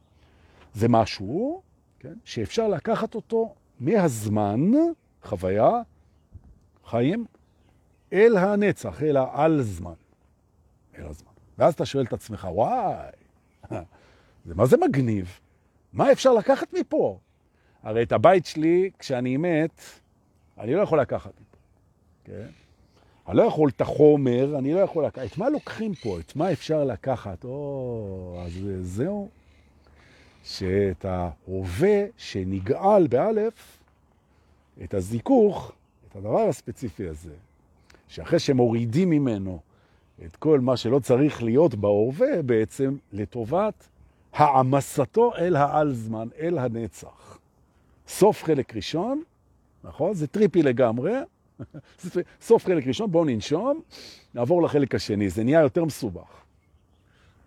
זה 0.75 0.89
משהו 0.89 1.63
כן, 2.01 2.15
שאפשר 2.25 2.69
לקחת 2.69 3.15
אותו 3.15 3.55
מהזמן, 3.81 4.71
חוויה, 5.23 5.71
חיים, 6.91 7.25
אל 8.13 8.37
הנצח, 8.37 9.03
אל 9.03 9.17
העל 9.17 9.63
זמן. 9.63 9.93
אל 10.99 11.07
הזמן. 11.07 11.33
ואז 11.59 11.75
אתה 11.75 11.87
שואל 11.87 12.05
את 12.05 12.13
עצמך, 12.13 12.49
וואי, 12.51 13.11
זה 14.47 14.55
מה 14.55 14.67
זה 14.67 14.77
מגניב? 14.77 15.39
מה 15.93 16.13
אפשר 16.13 16.33
לקחת 16.33 16.73
מפה? 16.73 17.19
הרי 17.83 18.03
את 18.03 18.13
הבית 18.13 18.47
שלי, 18.47 18.91
כשאני 18.99 19.37
מת, 19.37 19.83
אני 20.59 20.75
לא 20.75 20.81
יכול 20.81 21.01
לקחת 21.01 21.33
מפה, 21.41 21.57
כן? 22.25 22.47
אני 23.29 23.37
לא 23.37 23.43
יכול 23.43 23.69
את 23.69 23.81
החומר, 23.81 24.59
אני 24.59 24.75
לא 24.75 24.81
יכול 24.81 25.07
לקחת. 25.07 25.25
את 25.33 25.39
מה 25.39 25.49
לוקחים 25.49 25.95
פה? 25.95 26.21
את 26.21 26.37
מה 26.37 26.53
אפשר 26.53 26.85
לקחת? 26.85 27.45
או, 27.45 28.43
אז 28.47 28.53
זהו. 28.81 29.29
שאת 30.45 31.05
ההווה 31.05 32.05
שנגאל 32.17 33.07
באלף, 33.07 33.79
את 34.85 34.95
הזיכוך, 34.95 35.73
את 36.11 36.17
הדבר 36.17 36.41
הספציפי 36.41 37.09
הזה, 37.09 37.35
שאחרי 38.09 38.39
שמורידים 38.39 39.11
ממנו 39.11 39.61
את 40.27 40.37
כל 40.37 40.61
מה 40.61 40.77
שלא 40.77 40.99
צריך 40.99 41.43
להיות 41.43 41.75
בהווה, 41.75 42.43
בעצם 42.43 42.97
לטובת 43.13 43.89
העמסתו 44.33 45.33
אל 45.37 45.57
העל 45.57 45.93
זמן, 45.93 46.29
אל 46.39 46.59
הנצח. 46.59 47.39
סוף 48.09 48.45
חלק 48.45 48.77
ראשון, 48.77 49.23
נכון? 49.85 50.15
זה 50.15 50.27
טריפי 50.27 50.63
לגמרי. 50.63 51.13
סוף 52.41 52.65
חלק 52.65 52.87
ראשון, 52.87 53.11
בואו 53.11 53.25
ננשום, 53.25 53.81
נעבור 54.35 54.63
לחלק 54.63 54.95
השני, 54.95 55.31
זה 55.31 55.45
נהיה 55.45 55.61
יותר 55.61 55.85
מסובך. 55.85 56.43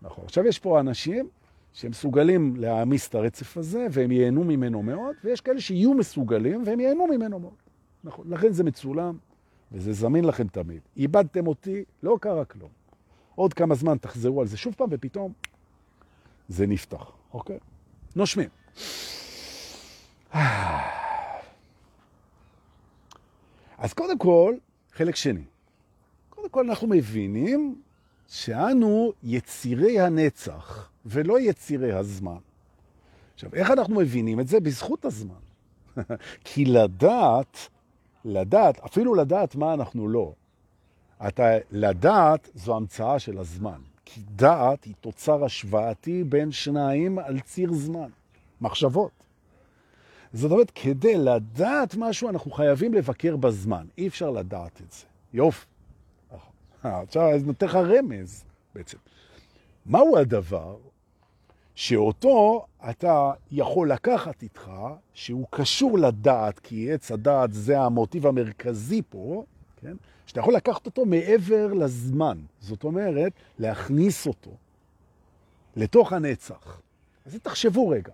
נכון. 0.01 0.25
עכשיו 0.25 0.46
יש 0.46 0.60
פה 0.60 0.79
אנשים 0.79 1.27
שמסוגלים 1.74 2.55
להעמיס 2.55 3.08
את 3.08 3.15
הרצף 3.15 3.58
הזה, 3.58 3.88
והם 3.91 4.12
ייהנו 4.12 4.43
ממנו 4.43 4.84
מאוד, 4.84 5.15
ויש 5.24 5.41
כאלה 5.41 5.62
שיהיו 5.62 5.93
מסוגלים, 5.93 6.63
והם 6.65 6.79
ייהנו 6.79 7.08
ממנו 7.08 7.39
מאוד. 7.39 7.53
נכון. 8.03 8.33
לכן 8.33 8.51
זה 8.51 8.63
מצולם, 8.63 9.17
וזה 9.72 9.93
זמין 9.93 10.25
לכם 10.25 10.48
תמיד. 10.48 10.81
איבדתם 10.98 11.48
אותי, 11.48 11.83
לא 12.03 12.17
קרה 12.22 12.45
כלום. 12.45 12.69
עוד 13.36 13.53
כמה 13.53 13.75
זמן 13.75 13.98
תחזרו 13.98 14.41
על 14.41 14.48
זה 14.48 14.57
שוב 14.57 14.74
פעם, 14.77 14.88
ופתאום 14.91 15.33
זה 16.50 16.67
נפתח, 16.67 17.12
אוקיי? 17.33 17.60
נושמים. 18.15 18.50
אז 23.77 23.93
קודם 23.93 24.17
כל, 24.17 24.55
חלק 24.91 25.15
שני. 25.15 25.43
קודם 26.29 26.50
כל 26.50 26.69
אנחנו 26.69 26.88
מבינים 26.88 27.81
שאנו 28.27 29.13
יצירי 29.24 30.00
הנצח 30.00 30.89
ולא 31.05 31.39
יצירי 31.39 31.93
הזמן. 31.93 32.38
עכשיו, 33.33 33.50
איך 33.53 33.72
אנחנו 33.72 33.95
מבינים 33.95 34.39
את 34.39 34.48
זה? 34.48 34.60
בזכות 34.60 35.05
הזמן. 35.05 35.36
כי 36.45 36.65
לדעת, 36.65 37.57
לדעת, 38.25 38.79
אפילו 38.79 39.15
לדעת 39.15 39.55
מה 39.55 39.73
אנחנו 39.73 40.07
לא, 40.07 40.33
אתה, 41.27 41.43
לדעת 41.71 42.49
זו 42.55 42.75
המצאה 42.75 43.19
של 43.19 43.37
הזמן. 43.37 43.79
כי 44.05 44.21
דעת 44.35 44.83
היא 44.83 44.93
תוצר 45.01 45.45
השוואתי 45.45 46.23
בין 46.23 46.51
שניים 46.51 47.19
על 47.19 47.39
ציר 47.39 47.73
זמן, 47.73 48.09
מחשבות. 48.61 49.11
זאת 50.33 50.51
אומרת, 50.51 50.71
כדי 50.75 51.17
לדעת 51.17 51.95
משהו, 51.95 52.29
אנחנו 52.29 52.51
חייבים 52.51 52.93
לבקר 52.93 53.35
בזמן. 53.35 53.85
אי 53.97 54.07
אפשר 54.07 54.29
לדעת 54.29 54.81
את 54.81 54.91
זה. 54.91 55.05
יופי. 55.33 55.65
עכשיו, 56.83 57.31
אני 57.31 57.43
נותן 57.43 57.65
לך 57.65 57.75
רמז 57.75 58.43
בעצם. 58.75 58.97
מהו 59.85 60.17
הדבר 60.17 60.77
שאותו 61.75 62.65
אתה 62.89 63.31
יכול 63.51 63.91
לקחת 63.91 64.43
איתך, 64.43 64.71
שהוא 65.13 65.45
קשור 65.49 65.97
לדעת, 65.97 66.59
כי 66.59 66.93
עץ 66.93 67.12
הדעת 67.12 67.53
זה 67.53 67.79
המוטיב 67.79 68.27
המרכזי 68.27 69.01
פה, 69.09 69.43
כן? 69.81 69.95
שאתה 70.25 70.39
יכול 70.39 70.53
לקחת 70.53 70.86
אותו 70.86 71.05
מעבר 71.05 71.73
לזמן. 71.73 72.38
זאת 72.59 72.83
אומרת, 72.83 73.33
להכניס 73.59 74.27
אותו 74.27 74.51
לתוך 75.75 76.13
הנצח. 76.13 76.81
אז 77.25 77.38
תחשבו 77.43 77.89
רגע. 77.89 78.12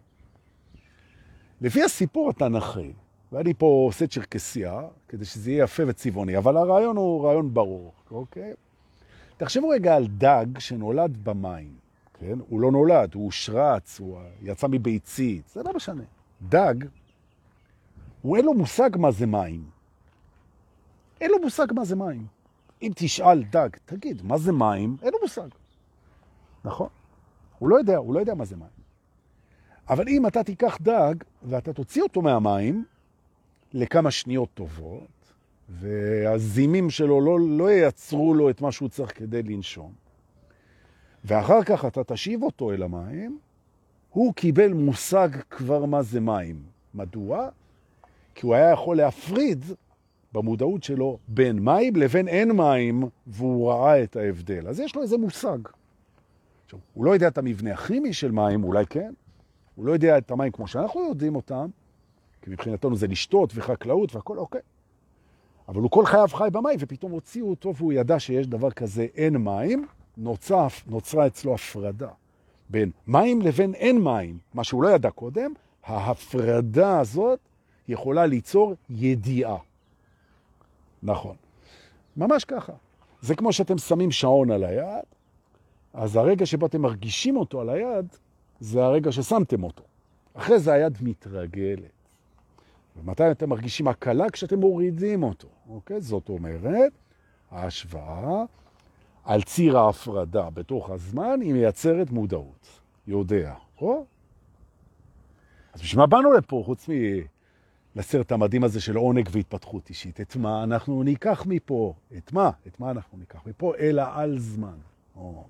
לפי 1.61 1.83
הסיפור 1.83 2.29
התנ"כי, 2.29 2.91
ואני 3.31 3.53
פה 3.53 3.65
עושה 3.65 4.07
צ'רקסיה, 4.07 4.81
כדי 5.07 5.25
שזה 5.25 5.51
יהיה 5.51 5.63
יפה 5.63 5.83
וצבעוני, 5.87 6.37
אבל 6.37 6.57
הרעיון 6.57 6.97
הוא 6.97 7.25
רעיון 7.25 7.53
ברור, 7.53 7.91
אוקיי? 8.11 8.53
תחשבו 9.37 9.69
רגע 9.69 9.95
על 9.95 10.07
דג 10.07 10.45
שנולד 10.59 11.17
במים, 11.23 11.73
כן? 12.19 12.39
הוא 12.49 12.59
לא 12.59 12.71
נולד, 12.71 13.13
הוא 13.13 13.31
שרץ, 13.31 13.99
הוא 13.99 14.19
יצא 14.41 14.67
מביצית, 14.67 15.47
זה 15.47 15.63
לא 15.63 15.73
משנה. 15.75 16.03
דג, 16.41 16.75
הוא 18.21 18.37
אין 18.37 18.45
לו 18.45 18.53
מושג 18.53 18.89
מה 18.97 19.11
זה 19.11 19.25
מים. 19.25 19.63
אין 21.21 21.31
לו 21.31 21.39
מושג 21.39 21.67
מה 21.75 21.85
זה 21.85 21.95
מים. 21.95 22.27
אם 22.81 22.91
תשאל 22.95 23.43
דג, 23.43 23.69
תגיד, 23.85 24.21
מה 24.23 24.37
זה 24.37 24.51
מים? 24.51 24.97
אין 25.01 25.11
לו 25.13 25.19
מושג. 25.21 25.47
נכון? 26.63 26.89
הוא 27.59 27.69
לא 27.69 27.75
יודע, 27.75 27.97
הוא 27.97 28.13
לא 28.13 28.19
יודע 28.19 28.33
מה 28.35 28.45
זה 28.45 28.55
מים. 28.55 28.79
אבל 29.89 30.07
אם 30.07 30.27
אתה 30.27 30.43
תיקח 30.43 30.77
דג 30.81 31.15
ואתה 31.43 31.73
תוציא 31.73 32.01
אותו 32.01 32.21
מהמים 32.21 32.85
לכמה 33.73 34.11
שניות 34.11 34.49
טובות, 34.53 35.33
והזימים 35.69 36.89
שלו 36.89 37.21
לא, 37.21 37.39
לא 37.39 37.71
ייצרו 37.71 38.33
לו 38.33 38.49
את 38.49 38.61
מה 38.61 38.71
שהוא 38.71 38.89
צריך 38.89 39.17
כדי 39.17 39.43
לנשום, 39.43 39.93
ואחר 41.25 41.63
כך 41.63 41.85
אתה 41.85 42.03
תשיב 42.03 42.43
אותו 42.43 42.71
אל 42.71 42.83
המים, 42.83 43.39
הוא 44.09 44.33
קיבל 44.33 44.73
מושג 44.73 45.29
כבר 45.49 45.85
מה 45.85 46.01
זה 46.01 46.19
מים. 46.19 46.63
מדוע? 46.93 47.49
כי 48.35 48.45
הוא 48.45 48.55
היה 48.55 48.71
יכול 48.71 48.97
להפריד 48.97 49.65
במודעות 50.33 50.83
שלו 50.83 51.17
בין 51.27 51.59
מים 51.59 51.95
לבין 51.95 52.27
אין 52.27 52.51
מים, 52.51 53.03
והוא 53.27 53.71
ראה 53.71 54.03
את 54.03 54.15
ההבדל. 54.15 54.67
אז 54.67 54.79
יש 54.79 54.95
לו 54.95 55.01
איזה 55.01 55.17
מושג. 55.17 55.57
עכשיו, 56.65 56.79
הוא 56.93 57.05
לא 57.05 57.11
יודע 57.11 57.27
את 57.27 57.37
המבנה 57.37 57.73
הכימי 57.73 58.13
של 58.13 58.31
מים, 58.31 58.63
אולי 58.63 58.85
כן. 58.85 59.13
הוא 59.75 59.85
לא 59.85 59.91
יודע 59.91 60.17
את 60.17 60.31
המים 60.31 60.51
כמו 60.51 60.67
שאנחנו 60.67 61.07
יודעים 61.09 61.35
אותם, 61.35 61.67
כי 62.41 62.49
מבחינתנו 62.49 62.95
זה 62.95 63.07
לשתות 63.07 63.51
וחקלאות 63.55 64.15
והכל, 64.15 64.37
אוקיי. 64.37 64.61
אבל 65.67 65.81
הוא 65.81 65.91
כל 65.91 66.05
חייו 66.05 66.27
חי 66.27 66.47
במים, 66.51 66.75
ופתאום 66.79 67.11
הוציאו 67.11 67.49
אותו 67.49 67.75
והוא 67.75 67.93
ידע 67.93 68.19
שיש 68.19 68.47
דבר 68.47 68.71
כזה 68.71 69.07
אין 69.15 69.37
מים, 69.37 69.85
נוצרה, 70.19 70.67
נוצרה 70.87 71.27
אצלו 71.27 71.53
הפרדה 71.53 72.09
בין 72.69 72.91
מים 73.07 73.41
לבין 73.41 73.73
אין 73.73 74.01
מים, 74.01 74.37
מה 74.53 74.63
שהוא 74.63 74.83
לא 74.83 74.89
ידע 74.89 75.11
קודם, 75.11 75.53
ההפרדה 75.83 76.99
הזאת 76.99 77.39
יכולה 77.87 78.25
ליצור 78.25 78.75
ידיעה. 78.89 79.57
נכון. 81.03 81.35
ממש 82.17 82.45
ככה. 82.45 82.73
זה 83.21 83.35
כמו 83.35 83.53
שאתם 83.53 83.77
שמים 83.77 84.11
שעון 84.11 84.51
על 84.51 84.63
היד, 84.63 85.05
אז 85.93 86.15
הרגע 86.15 86.45
שבו 86.45 86.65
אתם 86.65 86.81
מרגישים 86.81 87.37
אותו 87.37 87.61
על 87.61 87.69
היד, 87.69 88.15
זה 88.59 88.83
הרגע 88.83 89.11
ששמתם 89.11 89.63
אותו. 89.63 89.83
אחרי 90.33 90.59
זה 90.59 90.73
היד 90.73 90.97
מתרגלת. 91.01 91.91
ומתי 92.97 93.31
אתם 93.31 93.49
מרגישים 93.49 93.87
הקלה? 93.87 94.29
כשאתם 94.29 94.59
מורידים 94.59 95.23
אותו. 95.23 95.47
אוקיי? 95.69 96.01
זאת 96.01 96.29
אומרת, 96.29 96.91
ההשוואה 97.51 98.43
על 99.29 99.41
ציר 99.41 99.77
ההפרדה 99.77 100.49
בתוך 100.49 100.89
הזמן 100.89 101.41
היא 101.41 101.53
מייצרת 101.53 102.11
מודעות. 102.11 102.67
יודע. 103.07 103.53
או? 103.81 104.05
אז 105.73 105.81
בשביל 105.81 105.99
מה 105.99 106.07
באנו 106.07 106.33
לפה, 106.33 106.61
חוץ 106.65 106.89
לסרט 107.95 108.31
המדהים 108.31 108.63
הזה 108.63 108.81
של 108.81 108.95
עונג 108.95 109.29
והתפתחות 109.31 109.89
אישית. 109.89 110.21
את 110.21 110.35
מה 110.35 110.63
אנחנו 110.63 111.03
ניקח 111.03 111.43
מפה? 111.45 111.93
את 112.17 112.33
מה? 112.33 112.51
את 112.67 112.79
מה 112.79 112.91
אנחנו 112.91 113.17
ניקח 113.17 113.39
מפה? 113.45 113.73
אלא 113.79 114.03
על 114.13 114.39
זמן. 114.39 114.77
או. 115.15 115.45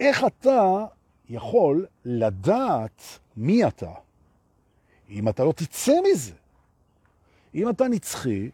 איך 0.00 0.24
אתה 0.24 0.84
יכול 1.28 1.86
לדעת 2.04 3.02
מי 3.36 3.68
אתה 3.68 3.92
אם 5.10 5.28
אתה 5.28 5.44
לא 5.44 5.52
תצא 5.52 5.92
מזה? 6.10 6.34
אם 7.54 7.68
אתה 7.68 7.88
נצחי, 7.88 8.50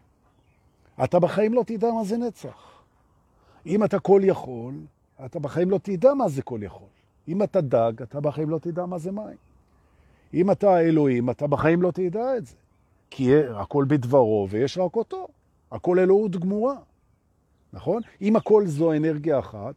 אתה 1.05 1.19
בחיים 1.19 1.55
לא 1.55 1.63
תדע 1.67 1.93
מה 1.93 2.05
זה 2.05 2.17
נצח. 2.17 2.76
אם 3.67 3.85
אתה 3.85 3.99
כל 3.99 4.21
יכול, 4.25 4.75
אתה 5.25 5.39
בחיים 5.39 5.71
לא 5.71 5.79
תדע 5.83 6.15
מה 6.15 6.29
זה 6.29 6.43
כל 6.43 6.61
יכול. 6.63 6.89
אם 7.29 7.43
אתה 7.43 7.61
דג, 7.61 7.93
אתה 8.03 8.21
בחיים 8.21 8.51
לא 8.51 8.59
תדע 8.59 8.87
מה 8.87 8.99
זה 8.99 9.13
מים. 9.13 9.37
אם 10.35 10.51
אתה 10.51 10.81
אלוהים, 10.81 11.31
אתה 11.31 11.47
בחיים 11.47 11.83
לא 11.83 11.91
תדע 11.91 12.37
את 12.37 12.47
זה. 12.47 12.55
כי 13.11 13.33
הכל 13.55 13.85
בדברו 13.89 14.47
ויש 14.51 14.79
רק 14.79 14.97
אותו. 14.97 15.29
הכל 15.73 15.99
אלוהות 15.99 16.37
גמורה. 16.37 16.77
נכון? 17.73 18.03
אם 18.21 18.37
הכל 18.37 18.67
זו 18.67 18.93
אנרגיה 18.93 19.39
אחת, 19.39 19.75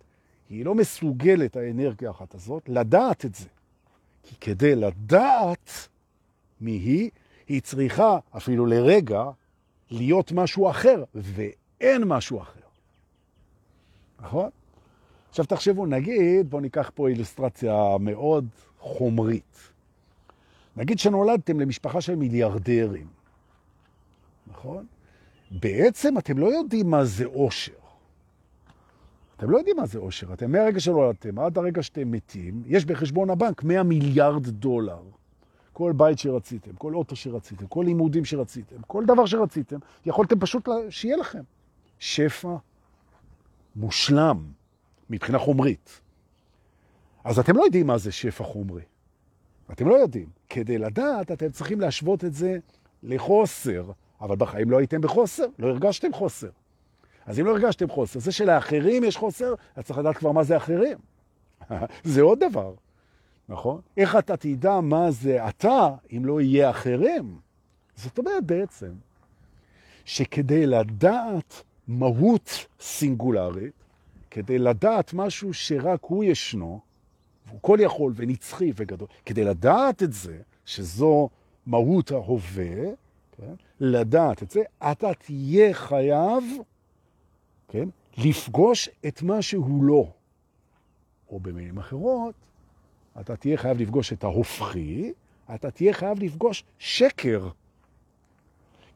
היא 0.49 0.65
לא 0.65 0.75
מסוגלת, 0.75 1.55
האנרגיה 1.55 2.09
אחת 2.09 2.35
הזאת, 2.35 2.69
לדעת 2.69 3.25
את 3.25 3.35
זה. 3.35 3.47
כי 4.23 4.35
כדי 4.41 4.75
לדעת, 4.75 5.69
מי 6.61 6.71
היא, 6.71 7.09
היא 7.47 7.61
צריכה 7.61 8.19
אפילו 8.37 8.65
לרגע 8.65 9.23
להיות 9.91 10.31
משהו 10.31 10.69
אחר, 10.69 11.03
ואין 11.15 12.03
משהו 12.03 12.41
אחר. 12.41 12.58
נכון? 14.21 14.49
עכשיו 15.29 15.45
תחשבו, 15.45 15.85
נגיד, 15.85 16.49
בואו 16.49 16.61
ניקח 16.61 16.91
פה 16.95 17.09
אילוסטרציה 17.09 17.97
מאוד 17.99 18.47
חומרית. 18.79 19.71
נגיד 20.77 20.99
שנולדתם 20.99 21.59
למשפחה 21.59 22.01
של 22.01 22.15
מיליארדרים, 22.15 23.07
נכון? 24.47 24.85
בעצם 25.51 26.17
אתם 26.17 26.37
לא 26.37 26.45
יודעים 26.45 26.89
מה 26.89 27.05
זה 27.05 27.25
אושר. 27.25 27.73
אתם 29.37 29.49
לא 29.49 29.57
יודעים 29.57 29.75
מה 29.77 29.85
זה 29.85 29.99
אושר. 29.99 30.33
אתם 30.33 30.51
מהרגע 30.51 30.79
שנולדתם 30.79 31.39
עד 31.39 31.57
הרגע 31.57 31.83
שאתם 31.83 32.11
מתים, 32.11 32.63
יש 32.65 32.85
בחשבון 32.85 33.29
הבנק 33.29 33.63
100 33.63 33.83
מיליארד 33.83 34.47
דולר. 34.47 35.01
כל 35.73 35.93
בית 35.97 36.19
שרציתם, 36.19 36.71
כל 36.77 36.95
אוטו 36.95 37.15
שרציתם, 37.15 37.67
כל 37.67 37.83
לימודים 37.85 38.25
שרציתם, 38.25 38.75
כל 38.87 39.05
דבר 39.05 39.25
שרציתם, 39.25 39.77
יכולתם 40.05 40.39
פשוט 40.39 40.69
שיהיה 40.89 41.17
לכם. 41.17 41.41
שפע 41.99 42.55
מושלם 43.75 44.43
מבחינה 45.09 45.39
חומרית. 45.39 45.99
אז 47.23 47.39
אתם 47.39 47.57
לא 47.57 47.63
יודעים 47.63 47.87
מה 47.87 47.97
זה 47.97 48.11
שפע 48.11 48.43
חומרי. 48.43 48.83
אתם 49.71 49.87
לא 49.87 49.95
יודעים. 49.95 50.29
כדי 50.49 50.77
לדעת, 50.77 51.31
אתם 51.31 51.49
צריכים 51.49 51.81
להשוות 51.81 52.25
את 52.25 52.33
זה 52.33 52.57
לחוסר. 53.03 53.91
אבל 54.21 54.35
בחיים 54.35 54.71
לא 54.71 54.77
הייתם 54.77 55.01
בחוסר, 55.01 55.45
לא 55.59 55.67
הרגשתם 55.67 56.13
חוסר. 56.13 56.49
אז 57.25 57.39
אם 57.39 57.45
לא 57.45 57.51
הרגשתם 57.51 57.89
חוסר, 57.89 58.19
זה 58.19 58.31
שלאחרים 58.31 59.03
יש 59.03 59.17
חוסר, 59.17 59.53
אז 59.75 59.85
צריך 59.85 59.99
לדעת 59.99 60.17
כבר 60.17 60.31
מה 60.31 60.43
זה 60.43 60.57
אחרים. 60.57 60.97
זה 62.03 62.21
עוד 62.21 62.39
דבר, 62.39 62.73
נכון? 63.49 63.81
איך 63.97 64.15
אתה 64.15 64.37
תדע 64.37 64.79
מה 64.79 65.11
זה 65.11 65.49
אתה 65.49 65.89
אם 66.17 66.25
לא 66.25 66.41
יהיה 66.41 66.69
אחרים? 66.69 67.39
זאת 67.95 68.17
אומרת 68.17 68.43
בעצם, 68.43 68.91
שכדי 70.05 70.65
לדעת 70.65 71.63
מהות 71.89 72.65
סינגולרית, 72.79 73.73
כדי 74.31 74.59
לדעת 74.59 75.13
משהו 75.13 75.53
שרק 75.53 75.99
הוא 76.03 76.23
ישנו, 76.23 76.79
והוא 77.47 77.59
כל 77.61 77.77
יכול 77.81 78.13
ונצחי 78.15 78.71
וגדול, 78.75 79.07
כדי 79.25 79.43
לדעת 79.43 80.03
את 80.03 80.13
זה, 80.13 80.37
שזו 80.65 81.29
מהות 81.65 82.11
ההווה, 82.11 82.75
כן? 83.37 83.53
לדעת 83.79 84.43
את 84.43 84.51
זה, 84.51 84.61
אתה 84.91 85.13
תהיה 85.13 85.73
חייב 85.73 86.43
כן? 87.69 87.89
לפגוש 88.17 88.89
את 89.07 89.21
מה 89.21 89.41
שהוא 89.41 89.83
לא. 89.83 90.11
או 91.29 91.39
במילים 91.39 91.77
אחרות, 91.77 92.35
אתה 93.19 93.35
תהיה 93.35 93.57
חייב 93.57 93.81
לפגוש 93.81 94.13
את 94.13 94.23
ההופכי, 94.23 95.13
אתה 95.55 95.71
תהיה 95.71 95.93
חייב 95.93 96.23
לפגוש 96.23 96.63
שקר. 96.79 97.49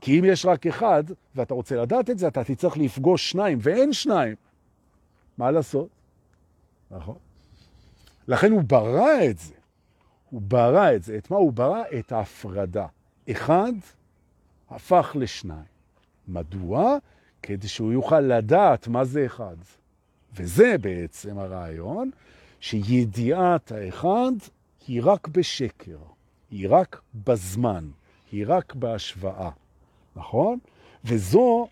כי 0.04 0.20
אם 0.20 0.26
יש 0.26 0.46
רק 0.46 0.68
אחד, 0.68 1.04
ואתה 1.36 1.54
רוצה 1.54 1.76
לדעת 1.76 2.10
את 2.10 2.20
זה, 2.20 2.28
אתה 2.28 2.44
תצטרך 2.44 2.78
לפגוש 2.78 3.32
שניים, 3.32 3.58
ואין 3.62 3.94
שניים. 3.94 4.36
מה 5.38 5.52
לעשות? 5.52 5.88
נכון? 6.92 7.16
לכן 8.28 8.52
הוא 8.52 8.64
ברא 8.64 9.26
את 9.30 9.40
זה. 9.40 9.54
הוא 10.30 10.42
ברא 10.42 10.96
את 10.96 11.04
זה. 11.04 11.18
את 11.18 11.32
מה 11.32 11.38
הוא 11.38 11.54
ברא? 11.54 11.84
את 12.00 12.12
ההפרדה. 12.12 12.86
אחד 13.32 13.72
הפך 14.70 15.16
לשניים. 15.20 15.64
מדוע? 16.28 16.98
כדי 17.42 17.68
שהוא 17.68 17.94
יוכל 17.94 18.20
לדעת 18.20 18.88
מה 18.88 19.06
זה 19.06 19.26
אחד. 19.26 19.56
וזה 20.36 20.76
בעצם 20.82 21.38
הרעיון, 21.38 22.12
שידיעת 22.60 23.72
האחד 23.72 24.32
היא 24.88 25.02
רק 25.04 25.28
בשקר, 25.28 25.98
היא 26.52 26.68
רק 26.70 27.02
בזמן, 27.16 27.90
היא 28.32 28.46
רק 28.48 28.76
בהשוואה, 28.76 29.50
נכון? 30.16 30.60
וזו 31.06 31.68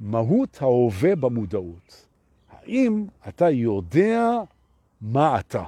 מהות 0.00 0.62
ההווה 0.62 1.16
במודעות. 1.16 2.06
האם 2.50 3.06
אתה 3.28 3.50
יודע 3.50 4.40
מה 5.00 5.40
אתה? 5.40 5.64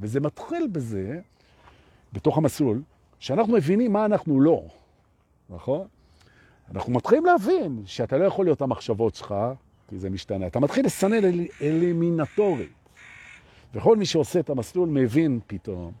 וזה 0.00 0.20
מתחיל 0.20 0.66
בזה, 0.72 1.20
בתוך 2.12 2.38
המסלול, 2.38 2.82
שאנחנו 3.18 3.52
מבינים 3.52 3.92
מה 3.92 4.04
אנחנו 4.04 4.40
לא, 4.40 4.62
נכון? 5.50 5.86
אנחנו 6.70 6.92
מתחילים 6.92 7.24
להבין 7.26 7.82
שאתה 7.86 8.18
לא 8.18 8.24
יכול 8.24 8.44
להיות 8.44 8.62
המחשבות 8.62 9.14
שלך, 9.14 9.34
כי 9.88 9.98
זה 9.98 10.10
משתנה. 10.10 10.46
אתה 10.46 10.60
מתחיל 10.60 10.86
לסנן 10.86 11.24
אל, 11.24 11.46
אלימינטורית. 11.62 12.72
וכל 13.74 13.96
מי 13.96 14.06
שעושה 14.06 14.40
את 14.40 14.50
המסלול 14.50 14.88
מבין 14.88 15.40
פתאום 15.46 15.92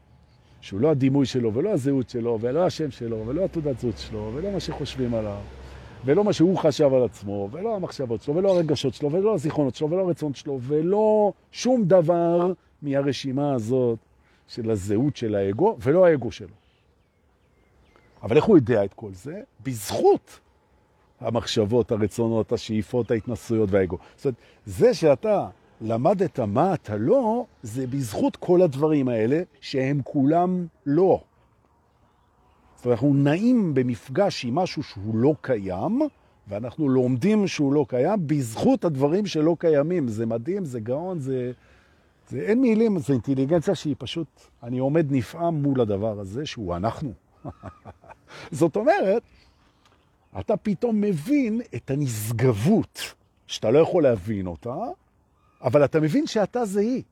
שהוא 0.62 0.80
לא 0.80 0.90
הדימוי 0.90 1.26
שלו, 1.26 1.54
ולא 1.54 1.70
הזהות 1.70 2.08
שלו, 2.10 2.38
ולא 2.40 2.66
השם 2.66 2.90
שלו, 2.90 3.26
ולא 3.26 3.44
התעודת 3.44 3.78
זהות 3.78 3.98
שלו, 3.98 4.30
ולא 4.34 4.50
מה 4.50 4.60
שחושבים 4.60 5.14
עליו, 5.14 5.40
ולא 6.04 6.24
מה 6.24 6.32
שהוא 6.32 6.58
חשב 6.58 6.94
על 6.94 7.04
עצמו, 7.04 7.48
ולא 7.52 7.76
המחשבות 7.76 8.22
שלו, 8.22 8.34
ולא 8.34 8.56
הרגשות 8.56 8.94
שלו, 8.94 9.12
ולא 9.12 9.34
הזיכרונות 9.34 9.74
שלו, 9.74 9.90
ולא 9.90 10.00
הרצון 10.00 10.34
שלו, 10.34 10.58
ולא 10.62 11.32
שום 11.52 11.84
דבר 11.84 12.52
מהרשימה 12.82 13.54
הזאת 13.54 13.98
של 14.48 14.70
הזהות 14.70 15.16
של 15.16 15.34
האגו, 15.34 15.76
ולא 15.80 16.06
האגו 16.06 16.32
שלו. 16.32 16.54
אבל 18.22 18.36
איך 18.36 18.44
הוא 18.44 18.56
יודע 18.56 18.84
את 18.84 18.94
כל 18.94 19.10
זה? 19.12 19.40
בזכות 19.62 20.40
המחשבות, 21.20 21.92
הרצונות, 21.92 22.52
השאיפות, 22.52 23.10
ההתנסויות 23.10 23.70
והאגו. 23.70 23.98
זאת 24.16 24.24
אומרת, 24.24 24.36
זה 24.66 24.94
שאתה 24.94 25.48
למדת 25.82 26.40
מה 26.40 26.74
אתה 26.74 26.96
לא, 26.96 27.46
זה 27.62 27.86
בזכות 27.86 28.36
כל 28.36 28.62
הדברים 28.62 29.08
האלה, 29.08 29.42
שהם 29.60 30.00
כולם 30.04 30.66
לא. 30.86 31.20
זאת 32.76 32.84
אומרת, 32.84 32.98
אנחנו 32.98 33.14
נעים 33.14 33.74
במפגש 33.74 34.44
עם 34.44 34.54
משהו 34.54 34.82
שהוא 34.82 35.16
לא 35.16 35.34
קיים, 35.40 36.00
ואנחנו 36.48 36.88
לומדים 36.88 37.46
שהוא 37.46 37.72
לא 37.72 37.86
קיים 37.88 38.26
בזכות 38.26 38.84
הדברים 38.84 39.26
שלא 39.26 39.56
קיימים. 39.58 40.08
זה 40.08 40.26
מדהים, 40.26 40.64
זה 40.64 40.80
גאון, 40.80 41.20
זה... 41.20 41.52
זה 42.28 42.38
אין 42.38 42.60
מילים, 42.60 42.98
זה 42.98 43.12
אינטליגנציה 43.12 43.74
שהיא 43.74 43.94
פשוט, 43.98 44.28
אני 44.62 44.78
עומד 44.78 45.06
נפעם 45.10 45.54
מול 45.54 45.80
הדבר 45.80 46.20
הזה, 46.20 46.46
שהוא 46.46 46.76
אנחנו. 46.76 47.12
זאת 48.50 48.76
אומרת, 48.76 49.22
אתה 50.40 50.56
פתאום 50.56 51.00
מבין 51.00 51.60
את 51.74 51.90
הנשגבות, 51.90 53.14
שאתה 53.46 53.70
לא 53.70 53.78
יכול 53.78 54.02
להבין 54.02 54.46
אותה, 54.46 54.76
אבל 55.62 55.84
אתה 55.84 56.00
מבין 56.00 56.26
שאתה 56.26 56.64
זה 56.64 56.80
היא. 56.80 57.02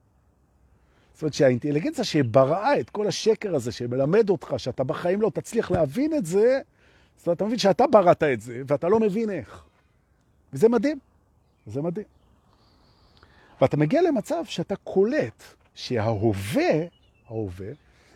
זאת 1.15 1.23
אומרת 1.23 1.35
שהאינטליגנציה 1.35 2.05
שבראה 2.05 2.81
את 2.81 2.91
כל 2.91 3.07
השקר 3.07 3.55
הזה, 3.55 3.73
שמלמד 3.73 4.31
אותך 4.31 4.55
שאתה 4.57 4.85
בחיים 4.85 5.21
לא 5.21 5.31
תצליח 5.35 5.71
להבין 5.71 6.15
את 6.15 6.27
זה, 6.27 6.61
זאת 7.17 7.27
אומרת, 7.27 7.37
אתה 7.37 7.45
מבין 7.45 7.59
שאתה 7.59 7.87
בראת 7.87 8.23
את 8.23 8.41
זה, 8.41 8.63
ואתה 8.67 8.89
לא 8.89 9.01
מבין 9.01 9.31
איך. 9.31 9.65
וזה 10.53 10.69
מדהים. 10.69 10.99
זה 11.67 11.83
מדהים. 11.83 12.07
ואתה 13.61 13.77
מגיע 13.77 14.03
למצב 14.03 14.45
שאתה 14.45 14.77
קולט 14.77 15.43
שההווה, 15.75 16.73
ההווה, 17.29 17.71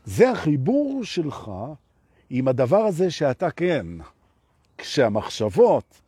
זה 0.04 0.30
החיבור 0.30 1.04
שלך 1.04 1.50
עם 2.30 2.48
הדבר 2.48 2.80
הזה 2.80 3.10
שאתה 3.10 3.50
כן. 3.50 3.86
כשהמחשבות 4.78 6.00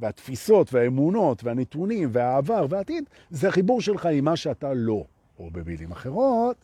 והתפיסות 0.00 0.74
והאמונות 0.74 1.44
והנתונים 1.44 2.08
והעבר 2.12 2.66
והעתיד, 2.68 3.04
זה 3.30 3.48
החיבור 3.48 3.80
שלך 3.80 4.06
עם 4.06 4.24
מה 4.24 4.36
שאתה 4.36 4.74
לא. 4.74 5.04
או 5.38 5.50
במילים 5.50 5.92
אחרות, 5.92 6.56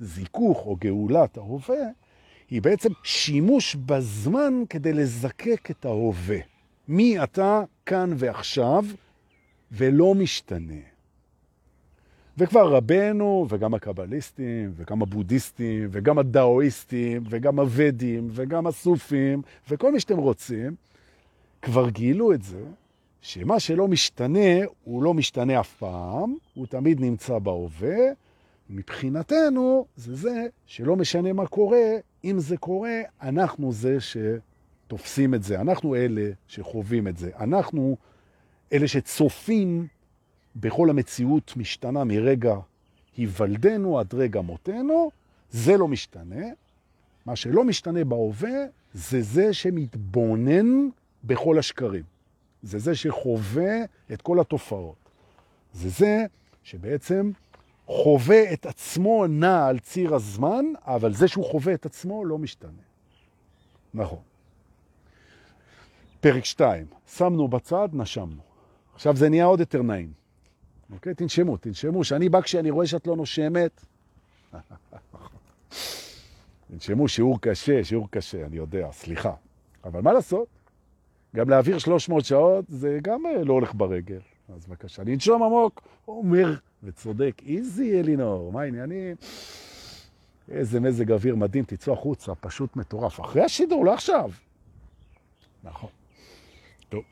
זיכוך 0.00 0.66
או 0.66 0.76
גאולת 0.76 1.36
ההווה, 1.36 1.84
היא 2.50 2.62
בעצם 2.62 2.92
שימוש 3.02 3.74
בזמן 3.74 4.62
כדי 4.68 4.92
לזקק 4.92 5.70
את 5.70 5.84
ההווה. 5.84 6.38
מי 6.88 7.22
אתה 7.22 7.62
כאן 7.86 8.10
ועכשיו 8.16 8.84
ולא 9.72 10.14
משתנה. 10.14 10.80
וכבר 12.38 12.74
רבנו 12.74 13.46
וגם 13.48 13.74
הקבליסטים 13.74 14.72
וגם 14.76 15.02
הבודהיסטים 15.02 15.88
וגם 15.92 16.18
הדאואיסטים 16.18 17.22
וגם 17.28 17.60
הוודים 17.60 18.28
וגם 18.30 18.66
הסופים 18.66 19.42
וכל 19.70 19.92
מי 19.92 20.00
שאתם 20.00 20.18
רוצים, 20.18 20.74
כבר 21.64 21.88
גילו 21.88 22.32
את 22.32 22.42
זה, 22.42 22.64
שמה 23.20 23.60
שלא 23.60 23.88
משתנה, 23.88 24.64
הוא 24.84 25.02
לא 25.02 25.14
משתנה 25.14 25.60
אף 25.60 25.74
פעם, 25.74 26.36
הוא 26.54 26.66
תמיד 26.66 27.00
נמצא 27.00 27.38
בהווה. 27.38 27.96
מבחינתנו 28.70 29.86
זה 29.96 30.16
זה 30.16 30.46
שלא 30.66 30.96
משנה 30.96 31.32
מה 31.32 31.46
קורה, 31.46 31.96
אם 32.24 32.38
זה 32.38 32.56
קורה, 32.56 33.00
אנחנו 33.22 33.72
זה 33.72 33.96
שתופסים 34.00 35.34
את 35.34 35.42
זה, 35.42 35.60
אנחנו 35.60 35.94
אלה 35.94 36.30
שחווים 36.48 37.08
את 37.08 37.16
זה, 37.16 37.30
אנחנו 37.40 37.96
אלה 38.72 38.88
שצופים 38.88 39.86
בכל 40.56 40.90
המציאות 40.90 41.56
משתנה 41.56 42.04
מרגע 42.04 42.56
היוולדנו 43.16 43.98
עד 43.98 44.14
רגע 44.14 44.40
מותנו, 44.40 45.10
זה 45.50 45.76
לא 45.76 45.88
משתנה. 45.88 46.46
מה 47.26 47.36
שלא 47.36 47.64
משתנה 47.64 48.04
בהווה 48.04 48.64
זה 48.94 49.22
זה 49.22 49.52
שמתבונן 49.52 50.88
בכל 51.24 51.58
השקרים. 51.58 52.02
זה 52.62 52.78
זה 52.78 52.94
שחווה 52.94 53.84
את 54.12 54.22
כל 54.22 54.40
התופעות. 54.40 55.10
זה 55.72 55.88
זה 55.88 56.24
שבעצם 56.62 57.30
חווה 57.86 58.52
את 58.52 58.66
עצמו 58.66 59.26
נע 59.26 59.66
על 59.66 59.78
ציר 59.78 60.14
הזמן, 60.14 60.64
אבל 60.82 61.14
זה 61.14 61.28
שהוא 61.28 61.44
חווה 61.44 61.74
את 61.74 61.86
עצמו 61.86 62.24
לא 62.24 62.38
משתנה. 62.38 62.82
נכון. 63.94 64.18
פרק 66.20 66.44
2, 66.44 66.86
שמנו 67.06 67.48
בצד, 67.48 67.88
נשמנו. 67.92 68.42
עכשיו 68.94 69.16
זה 69.16 69.28
נהיה 69.28 69.44
עוד 69.44 69.60
יותר 69.60 69.82
נעים. 69.82 70.12
אוקיי? 70.92 71.14
תנשמו, 71.14 71.56
תנשמו. 71.56 72.04
שאני 72.04 72.28
בא 72.28 72.40
כשאני 72.40 72.70
רואה 72.70 72.86
שאת 72.86 73.06
לא 73.06 73.16
נושמת. 73.16 73.84
תנשמו, 76.70 77.08
שיעור 77.08 77.40
קשה, 77.40 77.84
שיעור 77.84 78.08
קשה, 78.10 78.46
אני 78.46 78.56
יודע, 78.56 78.88
סליחה. 78.92 79.34
אבל 79.84 80.00
מה 80.00 80.12
לעשות? 80.12 80.48
גם 81.34 81.50
להעביר 81.50 81.78
300 81.78 82.24
שעות 82.24 82.64
זה 82.68 82.98
גם 83.02 83.26
אה, 83.26 83.44
לא 83.44 83.52
הולך 83.52 83.74
ברגל. 83.74 84.20
אז 84.54 84.66
בבקשה, 84.66 85.02
לנשום 85.02 85.42
עמוק, 85.42 85.82
אומר 86.08 86.54
וצודק, 86.82 87.42
איזי 87.46 88.00
אלינור, 88.00 88.52
מה 88.52 88.62
העניינים? 88.62 89.16
איזה 90.50 90.80
מזג 90.80 91.12
אוויר 91.12 91.36
מדהים, 91.36 91.64
תצאו 91.64 91.92
החוצה, 91.92 92.34
פשוט 92.34 92.76
מטורף. 92.76 93.20
אחרי 93.20 93.44
השידור, 93.44 93.84
לא 93.84 93.94
עכשיו. 93.94 94.30
נכון. 95.64 95.90
טוב. 96.88 97.02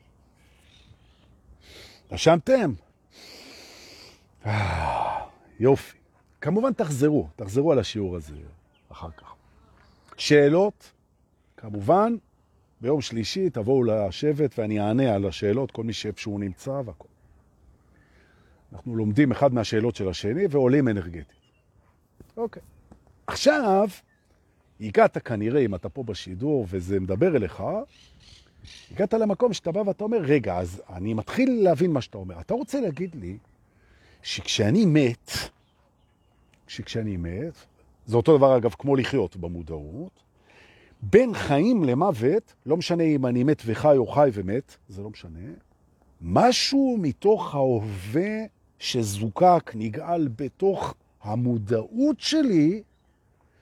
רשמתם? 2.11 2.73
אה, 4.45 5.25
יופי. 5.59 5.97
כמובן 6.41 6.73
תחזרו, 6.73 7.27
תחזרו 7.35 7.71
על 7.71 7.79
השיעור 7.79 8.15
הזה 8.15 8.35
אחר 8.91 9.11
כך. 9.11 9.33
שאלות, 10.17 10.91
כמובן, 11.57 12.15
ביום 12.83 13.01
שלישי 13.01 13.49
תבואו 13.49 13.83
לשבת 13.83 14.59
ואני 14.59 14.81
אענה 14.81 15.15
על 15.15 15.25
השאלות, 15.25 15.71
כל 15.71 15.83
מי 15.83 15.93
שאיפשהו 15.93 16.37
נמצא 16.37 16.69
והכל. 16.69 17.07
אנחנו 18.73 18.95
לומדים 18.95 19.31
אחד 19.31 19.53
מהשאלות 19.53 19.95
של 19.95 20.09
השני 20.09 20.43
ועולים 20.49 20.87
אנרגטית. 20.87 21.39
אוקיי. 22.37 22.61
עכשיו, 23.27 23.89
הגעת 24.81 25.17
כנראה, 25.17 25.61
אם 25.61 25.75
אתה 25.75 25.89
פה 25.89 26.03
בשידור 26.03 26.65
וזה 26.69 26.99
מדבר 26.99 27.35
אליך, 27.35 27.63
הגעת 28.91 29.13
למקום 29.13 29.53
שאתה 29.53 29.71
בא 29.71 29.79
ואתה 29.79 30.03
אומר, 30.03 30.17
רגע, 30.21 30.57
אז 30.57 30.81
אני 30.89 31.13
מתחיל 31.13 31.63
להבין 31.63 31.91
מה 31.91 32.01
שאתה 32.01 32.17
אומר. 32.17 32.39
אתה 32.39 32.53
רוצה 32.53 32.81
להגיד 32.81 33.15
לי 33.15 33.37
שכשאני 34.23 34.85
מת, 34.85 35.31
שכשאני 36.67 37.17
מת, 37.17 37.53
זה 38.05 38.17
אותו 38.17 38.37
דבר 38.37 38.57
אגב 38.57 38.75
כמו 38.79 38.95
לחיות 38.95 39.35
במודעות, 39.35 40.23
בין 41.09 41.33
חיים 41.33 41.83
למוות, 41.83 42.53
לא 42.65 42.77
משנה 42.77 43.03
אם 43.03 43.25
אני 43.25 43.43
מת 43.43 43.61
וחי 43.65 43.97
או 43.97 44.07
חי 44.07 44.29
ומת, 44.33 44.77
זה 44.89 45.01
לא 45.01 45.09
משנה, 45.09 45.39
משהו 46.21 46.97
מתוך 47.01 47.55
ההווה 47.55 48.45
שזוקק, 48.79 49.71
נגעל 49.75 50.27
בתוך 50.35 50.93
המודעות 51.21 52.19
שלי, 52.19 52.83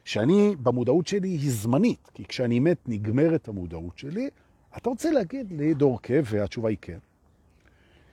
שאני, 0.05 0.55
במודעות 0.63 1.07
שלי 1.07 1.27
היא 1.27 1.51
זמנית, 1.51 2.11
כי 2.13 2.25
כשאני 2.25 2.59
מת 2.59 2.77
נגמרת 2.87 3.47
המודעות 3.47 3.97
שלי, 3.97 4.29
אתה 4.77 4.89
רוצה 4.89 5.11
להגיד 5.11 5.51
לי, 5.51 5.73
דורקה, 5.73 6.13
והתשובה 6.23 6.69
היא 6.69 6.77
כן, 6.81 6.97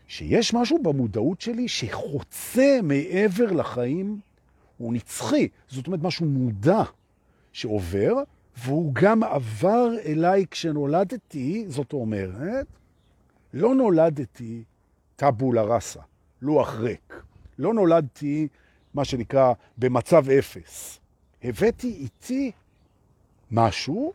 שיש 0.06 0.54
משהו 0.54 0.82
במודעות 0.82 1.40
שלי 1.40 1.68
שחוצה 1.68 2.78
מעבר 2.82 3.52
לחיים, 3.52 4.20
הוא 4.78 4.92
נצחי, 4.92 5.48
זאת 5.68 5.86
אומרת 5.86 6.02
משהו 6.02 6.26
מודע 6.26 6.82
שעובר, 7.52 8.14
והוא 8.64 8.94
גם 8.94 9.22
עבר 9.22 9.88
אליי 10.04 10.46
כשנולדתי, 10.50 11.64
זאת 11.68 11.92
אומרת, 11.92 12.66
לא 13.52 13.74
נולדתי 13.74 14.64
טבולה 15.16 15.62
ראסה, 15.62 16.00
לוח 16.42 16.74
ריק. 16.74 17.22
לא 17.58 17.74
נולדתי, 17.74 18.48
מה 18.94 19.04
שנקרא, 19.04 19.52
במצב 19.78 20.30
אפס. 20.30 21.00
הבאתי 21.42 21.88
איתי 21.88 22.50
משהו, 23.50 24.12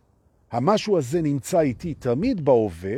המשהו 0.52 0.98
הזה 0.98 1.22
נמצא 1.22 1.60
איתי 1.60 1.94
תמיד 1.94 2.46
בהווה, 2.46 2.98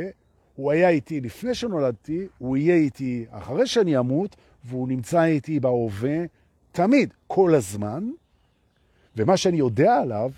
הוא 0.54 0.72
היה 0.72 0.88
איתי 0.88 1.20
לפני 1.20 1.54
שנולדתי, 1.54 2.26
הוא 2.38 2.56
יהיה 2.56 2.74
איתי 2.74 3.26
אחרי 3.30 3.66
שאני 3.66 3.98
אמות, 3.98 4.36
והוא 4.64 4.88
נמצא 4.88 5.24
איתי 5.24 5.60
בהווה 5.60 6.18
תמיד, 6.72 7.14
כל 7.26 7.54
הזמן. 7.54 8.10
ומה 9.16 9.36
שאני 9.36 9.56
יודע 9.56 9.96
עליו, 9.96 10.30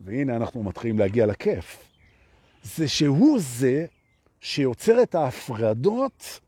והנה 0.00 0.36
אנחנו 0.36 0.62
מתחילים 0.62 0.98
להגיע 0.98 1.26
לכיף, 1.26 1.84
זה 2.62 2.88
שהוא 2.88 3.38
זה 3.40 3.86
שיוצר 4.40 5.02
את 5.02 5.14
ההפרדות, 5.14 6.40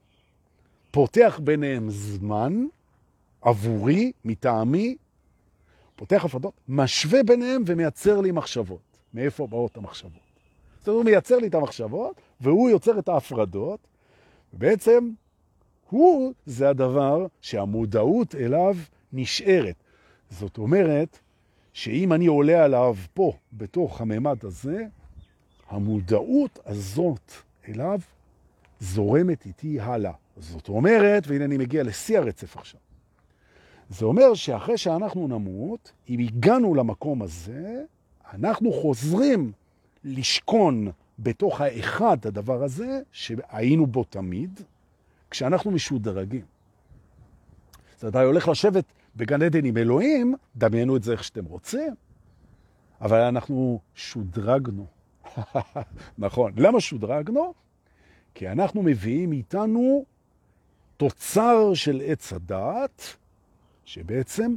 פותח 0.90 1.40
ביניהם 1.44 1.90
זמן 1.90 2.66
עבורי, 3.42 4.12
מטעמי, 4.24 4.96
פותח 5.96 6.24
הפרדות, 6.24 6.54
משווה 6.68 7.22
ביניהם 7.22 7.62
ומייצר 7.66 8.20
לי 8.20 8.30
מחשבות. 8.30 8.98
מאיפה 9.14 9.46
באות 9.46 9.76
המחשבות? 9.76 10.12
זאת 10.78 10.88
אומרת, 10.88 10.98
הוא 10.98 11.04
מייצר 11.04 11.36
לי 11.38 11.46
את 11.46 11.54
המחשבות, 11.54 12.20
והוא 12.40 12.70
יוצר 12.70 12.98
את 12.98 13.08
ההפרדות, 13.08 13.80
ובעצם 14.54 15.10
הוא 15.90 16.32
זה 16.46 16.68
הדבר 16.68 17.26
שהמודעות 17.40 18.34
אליו 18.34 18.76
נשארת. 19.12 19.74
זאת 20.30 20.58
אומרת, 20.58 21.18
שאם 21.78 22.12
אני 22.12 22.26
עולה 22.26 22.64
עליו 22.64 22.96
פה, 23.14 23.32
בתוך 23.52 24.00
הממד 24.00 24.44
הזה, 24.44 24.86
המודעות 25.68 26.58
הזאת 26.66 27.32
אליו 27.68 28.00
זורמת 28.80 29.46
איתי 29.46 29.80
הלאה. 29.80 30.12
זאת 30.36 30.68
אומרת, 30.68 31.26
והנה 31.26 31.44
אני 31.44 31.56
מגיע 31.56 31.82
לשיא 31.82 32.18
הרצף 32.18 32.56
עכשיו, 32.56 32.80
זה 33.88 34.04
אומר 34.04 34.34
שאחרי 34.34 34.78
שאנחנו 34.78 35.28
נמות, 35.28 35.92
אם 36.08 36.18
הגענו 36.18 36.74
למקום 36.74 37.22
הזה, 37.22 37.82
אנחנו 38.32 38.72
חוזרים 38.72 39.52
לשכון 40.04 40.90
בתוך 41.18 41.60
האחד, 41.60 42.16
הדבר 42.24 42.62
הזה, 42.62 43.00
שהיינו 43.12 43.86
בו 43.86 44.04
תמיד, 44.04 44.60
כשאנחנו 45.30 45.70
משודרגים. 45.70 46.44
אז 47.98 48.04
אתה 48.04 48.22
הולך 48.22 48.48
לשבת 48.48 48.84
בגן 49.18 49.42
עדן 49.42 49.64
עם 49.64 49.76
אלוהים, 49.76 50.34
דמיינו 50.56 50.96
את 50.96 51.02
זה 51.02 51.12
איך 51.12 51.24
שאתם 51.24 51.44
רוצים, 51.44 51.94
אבל 53.00 53.20
אנחנו 53.20 53.80
שודרגנו. 53.94 54.86
נכון. 56.18 56.52
למה 56.56 56.80
שודרגנו? 56.80 57.54
כי 58.34 58.48
אנחנו 58.48 58.82
מביאים 58.82 59.32
איתנו 59.32 60.04
תוצר 60.96 61.74
של 61.74 62.02
עץ 62.04 62.32
הדעת, 62.32 63.16
שבעצם 63.84 64.54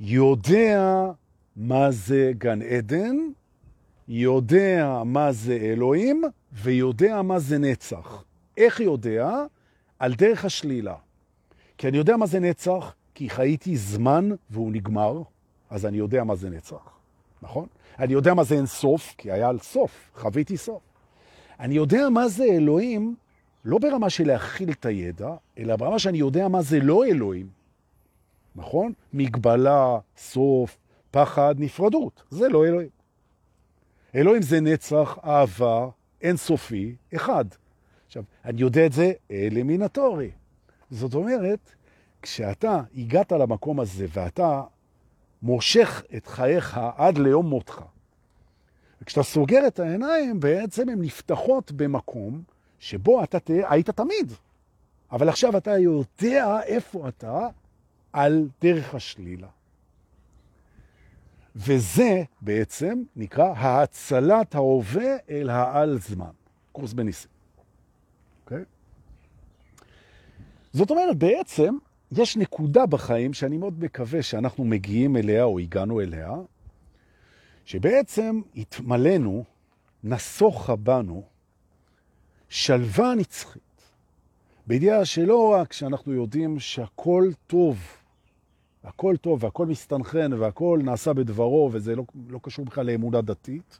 יודע 0.00 1.04
מה 1.56 1.90
זה 1.90 2.32
גן 2.38 2.62
עדן, 2.62 3.16
יודע 4.08 5.02
מה 5.04 5.32
זה 5.32 5.56
אלוהים, 5.56 6.22
ויודע 6.52 7.22
מה 7.22 7.38
זה 7.38 7.58
נצח. 7.58 8.24
איך 8.56 8.80
יודע? 8.80 9.30
על 9.98 10.14
דרך 10.14 10.44
השלילה. 10.44 10.94
כי 11.78 11.88
אני 11.88 11.96
יודע 11.96 12.16
מה 12.16 12.26
זה 12.26 12.40
נצח, 12.40 12.94
כי 13.18 13.30
חייתי 13.30 13.76
זמן 13.76 14.28
והוא 14.50 14.72
נגמר, 14.72 15.22
אז 15.70 15.86
אני 15.86 15.98
יודע 15.98 16.24
מה 16.24 16.36
זה 16.36 16.50
נצח, 16.50 16.90
נכון? 17.42 17.66
אני 17.98 18.12
יודע 18.12 18.34
מה 18.34 18.44
זה 18.44 18.54
אין 18.54 18.66
סוף, 18.66 19.14
כי 19.18 19.32
היה 19.32 19.48
על 19.48 19.58
סוף, 19.58 20.10
חוויתי 20.14 20.56
סוף. 20.56 20.82
אני 21.60 21.74
יודע 21.74 22.08
מה 22.08 22.28
זה 22.28 22.44
אלוהים, 22.44 23.16
לא 23.64 23.78
ברמה 23.78 24.10
של 24.10 24.26
להכיל 24.26 24.70
את 24.70 24.86
הידע, 24.86 25.34
אלא 25.58 25.76
ברמה 25.76 25.98
שאני 25.98 26.18
יודע 26.18 26.48
מה 26.48 26.62
זה 26.62 26.80
לא 26.80 27.04
אלוהים, 27.04 27.48
נכון? 28.56 28.92
מגבלה, 29.12 29.98
סוף, 30.16 30.78
פחד, 31.10 31.54
נפרדות, 31.58 32.22
זה 32.30 32.48
לא 32.48 32.66
אלוהים. 32.66 32.90
אלוהים 34.14 34.42
זה 34.42 34.60
נצח, 34.60 35.18
אהבה, 35.24 35.88
אינסופי, 36.22 36.94
אחד. 37.16 37.44
עכשיו, 38.06 38.22
אני 38.44 38.60
יודע 38.60 38.86
את 38.86 38.92
זה 38.92 39.12
אלמינטורי. 39.30 40.30
זאת 40.90 41.14
אומרת, 41.14 41.74
כשאתה 42.28 42.80
הגעת 42.96 43.32
למקום 43.32 43.80
הזה 43.80 44.06
ואתה 44.12 44.62
מושך 45.42 46.02
את 46.16 46.26
חייך 46.26 46.80
עד 46.96 47.18
ליום 47.18 47.46
מותך, 47.46 47.82
וכשאתה 49.02 49.22
סוגר 49.22 49.66
את 49.66 49.78
העיניים, 49.78 50.40
בעצם 50.40 50.88
הן 50.88 51.02
נפתחות 51.02 51.72
במקום 51.72 52.42
שבו 52.78 53.24
אתה 53.24 53.40
תהיה, 53.40 53.72
היית 53.72 53.90
תמיד. 53.90 54.32
אבל 55.12 55.28
עכשיו 55.28 55.56
אתה 55.56 55.78
יודע 55.78 56.60
איפה 56.62 57.08
אתה 57.08 57.48
על 58.12 58.48
דרך 58.62 58.94
השלילה. 58.94 59.48
וזה 61.56 62.22
בעצם 62.40 63.02
נקרא 63.16 63.52
האצלת 63.56 64.54
ההווה 64.54 65.16
אל 65.30 65.50
העל 65.50 65.98
זמן. 65.98 66.30
קורס 66.72 66.92
בניסים. 66.92 67.30
אוקיי? 68.44 68.62
Okay? 68.62 68.64
זאת 70.72 70.90
אומרת, 70.90 71.16
בעצם 71.16 71.76
יש 72.12 72.36
נקודה 72.36 72.86
בחיים 72.86 73.32
שאני 73.32 73.56
מאוד 73.56 73.84
מקווה 73.84 74.22
שאנחנו 74.22 74.64
מגיעים 74.64 75.16
אליה 75.16 75.44
או 75.44 75.58
הגענו 75.58 76.00
אליה, 76.00 76.32
שבעצם 77.64 78.40
התמלאנו, 78.56 79.44
נסוכה 80.04 80.76
בנו, 80.76 81.22
שלווה 82.48 83.14
נצחית. 83.14 83.62
בידיעה 84.66 85.04
שלא 85.04 85.52
רק 85.52 85.72
שאנחנו 85.72 86.12
יודעים 86.12 86.58
שהכל 86.58 87.30
טוב, 87.46 87.78
הכל 88.84 89.16
טוב 89.16 89.44
והכל 89.44 89.66
מסתנכן 89.66 90.32
והכל 90.32 90.80
נעשה 90.84 91.12
בדברו 91.12 91.70
וזה 91.72 91.96
לא, 91.96 92.04
לא 92.28 92.40
קשור 92.42 92.64
בכלל 92.64 92.86
לאמונה 92.86 93.20
דתית, 93.20 93.78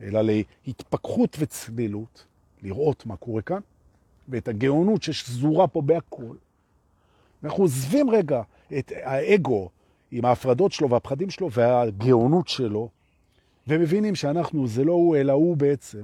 אלא 0.00 0.20
להתפקחות 0.66 1.36
וצלילות, 1.38 2.26
לראות 2.62 3.06
מה 3.06 3.16
קורה 3.16 3.42
כאן, 3.42 3.60
ואת 4.28 4.48
הגאונות 4.48 5.02
ששזורה 5.02 5.66
פה 5.66 5.82
בהכל. 5.82 6.36
אנחנו 7.44 7.64
עוזבים 7.64 8.10
רגע 8.10 8.42
את 8.78 8.92
האגו 9.02 9.68
עם 10.10 10.24
ההפרדות 10.24 10.72
שלו 10.72 10.90
והפחדים 10.90 11.30
שלו 11.30 11.50
והגאונות 11.50 12.48
שלו, 12.48 12.88
ומבינים 13.66 14.14
שאנחנו, 14.14 14.66
זה 14.66 14.84
לא 14.84 14.92
הוא, 14.92 15.16
אלא 15.16 15.32
הוא 15.32 15.56
בעצם 15.56 16.02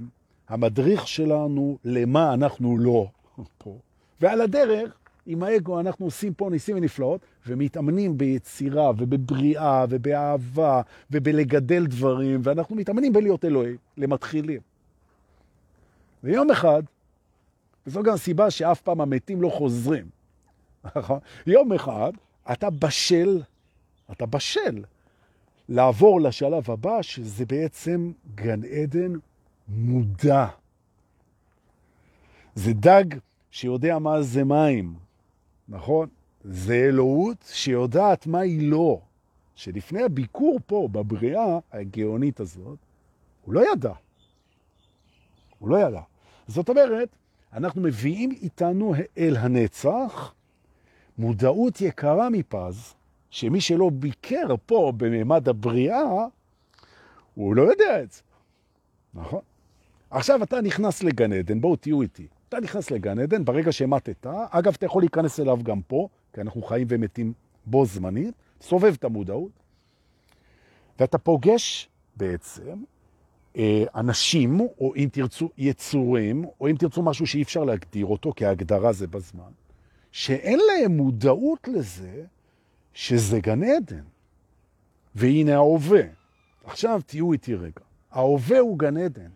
המדריך 0.48 1.08
שלנו 1.08 1.78
למה 1.84 2.34
אנחנו 2.34 2.78
לא 2.78 3.06
פה. 3.58 3.78
ועל 4.20 4.40
הדרך, 4.40 4.98
עם 5.26 5.42
האגו 5.42 5.80
אנחנו 5.80 6.04
עושים 6.04 6.34
פה 6.34 6.48
ניסים 6.50 6.76
ונפלאות, 6.76 7.20
ומתאמנים 7.46 8.18
ביצירה 8.18 8.90
ובבריאה 8.90 9.84
ובאהבה 9.88 10.82
ובלגדל 11.10 11.86
דברים, 11.86 12.40
ואנחנו 12.44 12.76
מתאמנים 12.76 13.12
בלהיות 13.12 13.44
אלוהים, 13.44 13.76
למתחילים. 13.96 14.60
ויום 16.24 16.50
אחד, 16.50 16.82
וזו 17.86 18.02
גם 18.02 18.14
הסיבה 18.14 18.50
שאף 18.50 18.80
פעם 18.80 19.00
המתים 19.00 19.42
לא 19.42 19.48
חוזרים, 19.48 20.04
נכון? 20.96 21.18
יום 21.46 21.72
אחד 21.72 22.12
אתה 22.52 22.70
בשל, 22.70 23.42
אתה 24.12 24.26
בשל 24.26 24.84
לעבור 25.68 26.20
לשלב 26.20 26.70
הבא, 26.70 27.02
שזה 27.02 27.46
בעצם 27.46 28.12
גן 28.34 28.60
עדן 28.64 29.12
מודע. 29.68 30.46
זה 32.54 32.72
דג 32.72 33.04
שיודע 33.50 33.98
מה 33.98 34.22
זה 34.22 34.44
מים, 34.44 34.94
נכון? 35.68 36.08
זה 36.44 36.74
אלוהות 36.74 37.44
שיודעת 37.52 38.26
מה 38.26 38.40
היא 38.40 38.70
לא. 38.70 39.00
שלפני 39.54 40.02
הביקור 40.02 40.58
פה, 40.66 40.88
בבריאה 40.92 41.58
הגאונית 41.72 42.40
הזאת, 42.40 42.78
הוא 43.44 43.54
לא 43.54 43.72
ידע. 43.72 43.92
הוא 45.58 45.68
לא 45.68 45.76
ידע. 45.76 46.00
זאת 46.46 46.68
אומרת, 46.68 47.08
אנחנו 47.52 47.82
מביאים 47.82 48.30
איתנו 48.30 48.94
אל 49.18 49.36
הנצח 49.36 50.34
מודעות 51.18 51.80
יקרה 51.80 52.30
מפז, 52.30 52.94
שמי 53.30 53.60
שלא 53.60 53.90
ביקר 53.90 54.46
פה 54.66 54.92
בממד 54.96 55.48
הבריאה, 55.48 56.26
הוא 57.34 57.54
לא 57.54 57.62
יודע 57.62 58.02
את 58.02 58.12
זה. 58.12 58.20
נכון? 59.14 59.40
עכשיו 60.10 60.42
אתה 60.42 60.60
נכנס 60.60 61.02
לגן 61.02 61.32
עדן, 61.32 61.60
בואו 61.60 61.76
תהיו 61.76 62.02
איתי. 62.02 62.26
אתה 62.48 62.60
נכנס 62.60 62.90
לגן 62.90 63.18
עדן, 63.18 63.44
ברגע 63.44 63.72
שמטת, 63.72 64.26
אגב, 64.50 64.74
אתה 64.76 64.86
יכול 64.86 65.02
להיכנס 65.02 65.40
אליו 65.40 65.58
גם 65.62 65.82
פה, 65.82 66.08
כי 66.32 66.40
אנחנו 66.40 66.62
חיים 66.62 66.86
ומתים 66.90 67.32
בו 67.66 67.86
זמנית, 67.86 68.34
סובב 68.60 68.94
את 68.98 69.04
המודעות, 69.04 69.50
ואתה 71.00 71.18
פוגש 71.18 71.88
בעצם 72.16 72.82
אה, 73.56 73.84
אנשים, 73.94 74.60
או 74.60 74.94
אם 74.96 75.08
תרצו 75.12 75.50
יצורים, 75.58 76.44
או 76.60 76.68
אם 76.68 76.76
תרצו 76.78 77.02
משהו 77.02 77.26
שאי 77.26 77.42
אפשר 77.42 77.64
להגדיר 77.64 78.06
אותו, 78.06 78.32
כי 78.36 78.46
ההגדרה 78.46 78.92
זה 78.92 79.06
בזמן, 79.06 79.50
שאין 80.14 80.60
להם 80.66 80.96
מודעות 80.96 81.68
לזה 81.68 82.24
שזה 82.92 83.40
גן 83.40 83.62
עדן. 83.62 84.02
והנה 85.14 85.54
ההווה. 85.54 86.02
עכשיו 86.64 87.00
תהיו 87.06 87.32
איתי 87.32 87.54
רגע. 87.54 87.80
ההווה 88.10 88.58
הוא 88.58 88.78
גן 88.78 88.96
עדן. 88.96 89.30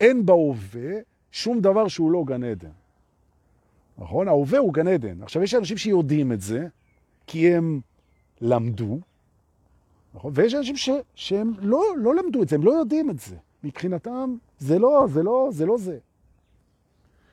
אין 0.00 0.26
בהווה 0.26 0.92
שום 1.32 1.60
דבר 1.60 1.88
שהוא 1.88 2.12
לא 2.12 2.24
גן 2.26 2.44
עדן. 2.44 2.70
נכון? 3.98 4.28
ההווה 4.28 4.58
הוא 4.58 4.74
גן 4.74 4.88
עדן. 4.88 5.22
עכשיו, 5.22 5.42
יש 5.42 5.54
אנשים 5.54 5.76
שיודעים 5.76 6.32
את 6.32 6.40
זה, 6.40 6.66
כי 7.26 7.54
הם 7.54 7.80
למדו, 8.40 8.98
נכון? 10.14 10.32
ויש 10.34 10.54
אנשים 10.54 10.76
ש, 10.76 10.90
שהם 11.14 11.52
לא, 11.58 11.82
לא 11.96 12.14
למדו 12.14 12.42
את 12.42 12.48
זה, 12.48 12.56
הם 12.56 12.62
לא 12.62 12.70
יודעים 12.70 13.10
את 13.10 13.18
זה. 13.18 13.36
מבחינתם, 13.64 14.36
זה 14.58 14.78
לא, 14.78 15.06
זה 15.08 15.22
לא, 15.22 15.48
זה 15.52 15.66
לא 15.66 15.78
זה. 15.78 15.98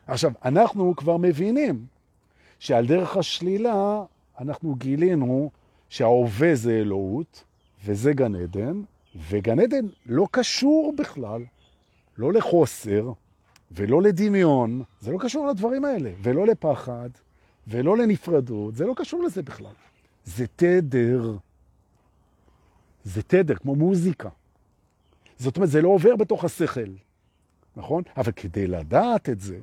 עכשיו, 0.07 0.31
אנחנו 0.45 0.95
כבר 0.95 1.17
מבינים 1.17 1.85
שעל 2.59 2.85
דרך 2.85 3.17
השלילה 3.17 4.03
אנחנו 4.39 4.75
גילינו 4.75 5.51
שההווה 5.89 6.55
זה 6.55 6.71
אלוהות, 6.71 7.43
וזה 7.85 8.13
גן 8.13 8.35
עדן, 8.35 8.81
וגן 9.29 9.59
עדן 9.59 9.85
לא 10.05 10.27
קשור 10.31 10.93
בכלל, 10.97 11.41
לא 12.17 12.33
לחוסר 12.33 13.11
ולא 13.71 14.01
לדמיון, 14.01 14.83
זה 15.01 15.11
לא 15.11 15.17
קשור 15.21 15.47
לדברים 15.47 15.85
האלה, 15.85 16.11
ולא 16.21 16.47
לפחד, 16.47 17.09
ולא 17.67 17.97
לנפרדות, 17.97 18.75
זה 18.75 18.85
לא 18.85 18.93
קשור 18.97 19.23
לזה 19.23 19.41
בכלל. 19.43 19.73
זה 20.25 20.45
תדר. 20.55 21.37
זה 23.03 23.21
תדר, 23.23 23.55
כמו 23.55 23.75
מוזיקה. 23.75 24.29
זאת 25.37 25.57
אומרת, 25.57 25.69
זה 25.69 25.81
לא 25.81 25.89
עובר 25.89 26.15
בתוך 26.15 26.43
השכל, 26.43 26.91
נכון? 27.75 28.03
אבל 28.17 28.31
כדי 28.31 28.67
לדעת 28.67 29.29
את 29.29 29.39
זה, 29.39 29.59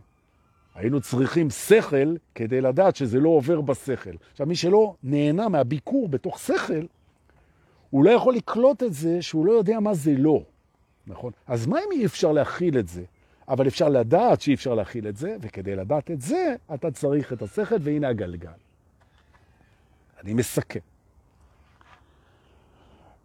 היינו 0.76 1.00
צריכים 1.00 1.50
שכל 1.50 2.16
כדי 2.34 2.60
לדעת 2.60 2.96
שזה 2.96 3.20
לא 3.20 3.28
עובר 3.28 3.60
בשכל. 3.60 4.10
עכשיו, 4.32 4.46
מי 4.46 4.56
שלא 4.56 4.94
נהנה 5.02 5.48
מהביקור 5.48 6.08
בתוך 6.08 6.38
שכל, 6.38 6.86
הוא 7.90 8.04
לא 8.04 8.10
יכול 8.10 8.34
לקלוט 8.34 8.82
את 8.82 8.92
זה 8.92 9.22
שהוא 9.22 9.46
לא 9.46 9.52
יודע 9.52 9.80
מה 9.80 9.94
זה 9.94 10.14
לא, 10.18 10.42
נכון? 11.06 11.32
אז 11.46 11.66
מה 11.66 11.78
אם 11.78 11.92
אי 11.92 12.06
אפשר 12.06 12.32
להכיל 12.32 12.78
את 12.78 12.88
זה? 12.88 13.04
אבל 13.48 13.66
אפשר 13.66 13.88
לדעת 13.88 14.40
שאי 14.40 14.54
אפשר 14.54 14.74
להכיל 14.74 15.08
את 15.08 15.16
זה, 15.16 15.36
וכדי 15.40 15.76
לדעת 15.76 16.10
את 16.10 16.20
זה, 16.20 16.56
אתה 16.74 16.90
צריך 16.90 17.32
את 17.32 17.42
השכל, 17.42 17.76
והנה 17.80 18.08
הגלגל. 18.08 18.50
אני 20.20 20.34
מסכם. 20.34 20.80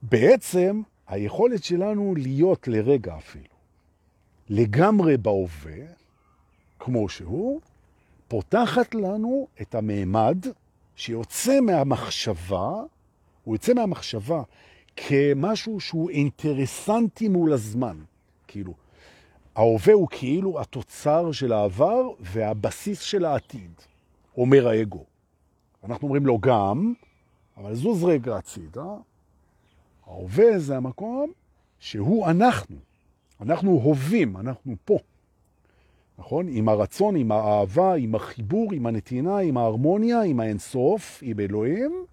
בעצם, 0.01 0.81
היכולת 1.07 1.63
שלנו 1.63 2.15
להיות 2.17 2.67
לרגע 2.67 3.15
אפילו, 3.17 3.55
לגמרי 4.49 5.17
בהווה, 5.17 6.00
כמו 6.83 7.09
שהוא, 7.09 7.61
פותחת 8.27 8.95
לנו 8.95 9.47
את 9.61 9.75
הממד 9.75 10.37
שיוצא 10.95 11.61
מהמחשבה, 11.61 12.71
הוא 13.43 13.55
יוצא 13.55 13.73
מהמחשבה 13.73 14.41
כמשהו 14.95 15.79
שהוא 15.79 16.09
אינטרסנטי 16.09 17.27
מול 17.27 17.53
הזמן. 17.53 17.97
כאילו, 18.47 18.73
ההווה 19.55 19.93
הוא 19.93 20.07
כאילו 20.11 20.61
התוצר 20.61 21.31
של 21.31 21.53
העבר 21.53 22.01
והבסיס 22.19 22.99
של 22.99 23.25
העתיד, 23.25 23.71
אומר 24.37 24.67
האגו. 24.67 25.03
אנחנו 25.83 26.07
אומרים 26.07 26.25
לו 26.25 26.39
גם, 26.39 26.93
אבל 27.57 27.75
זוז 27.75 28.03
רגע 28.03 28.37
הצידה, 28.37 28.95
ההווה 30.05 30.59
זה 30.59 30.77
המקום 30.77 31.31
שהוא 31.79 32.29
אנחנו. 32.29 32.75
אנחנו 33.41 33.71
הובים, 33.71 34.37
אנחנו 34.37 34.75
פה. 34.85 34.97
נכון? 36.21 36.45
עם 36.49 36.69
הרצון, 36.69 37.15
עם 37.15 37.31
האהבה, 37.31 37.93
עם 37.95 38.15
החיבור, 38.15 38.73
עם 38.73 38.85
הנתינה, 38.85 39.37
עם 39.37 39.57
ההרמוניה, 39.57 40.21
עם 40.21 40.39
האינסוף, 40.39 41.19
עם 41.21 41.39
אלוהים, 41.39 42.05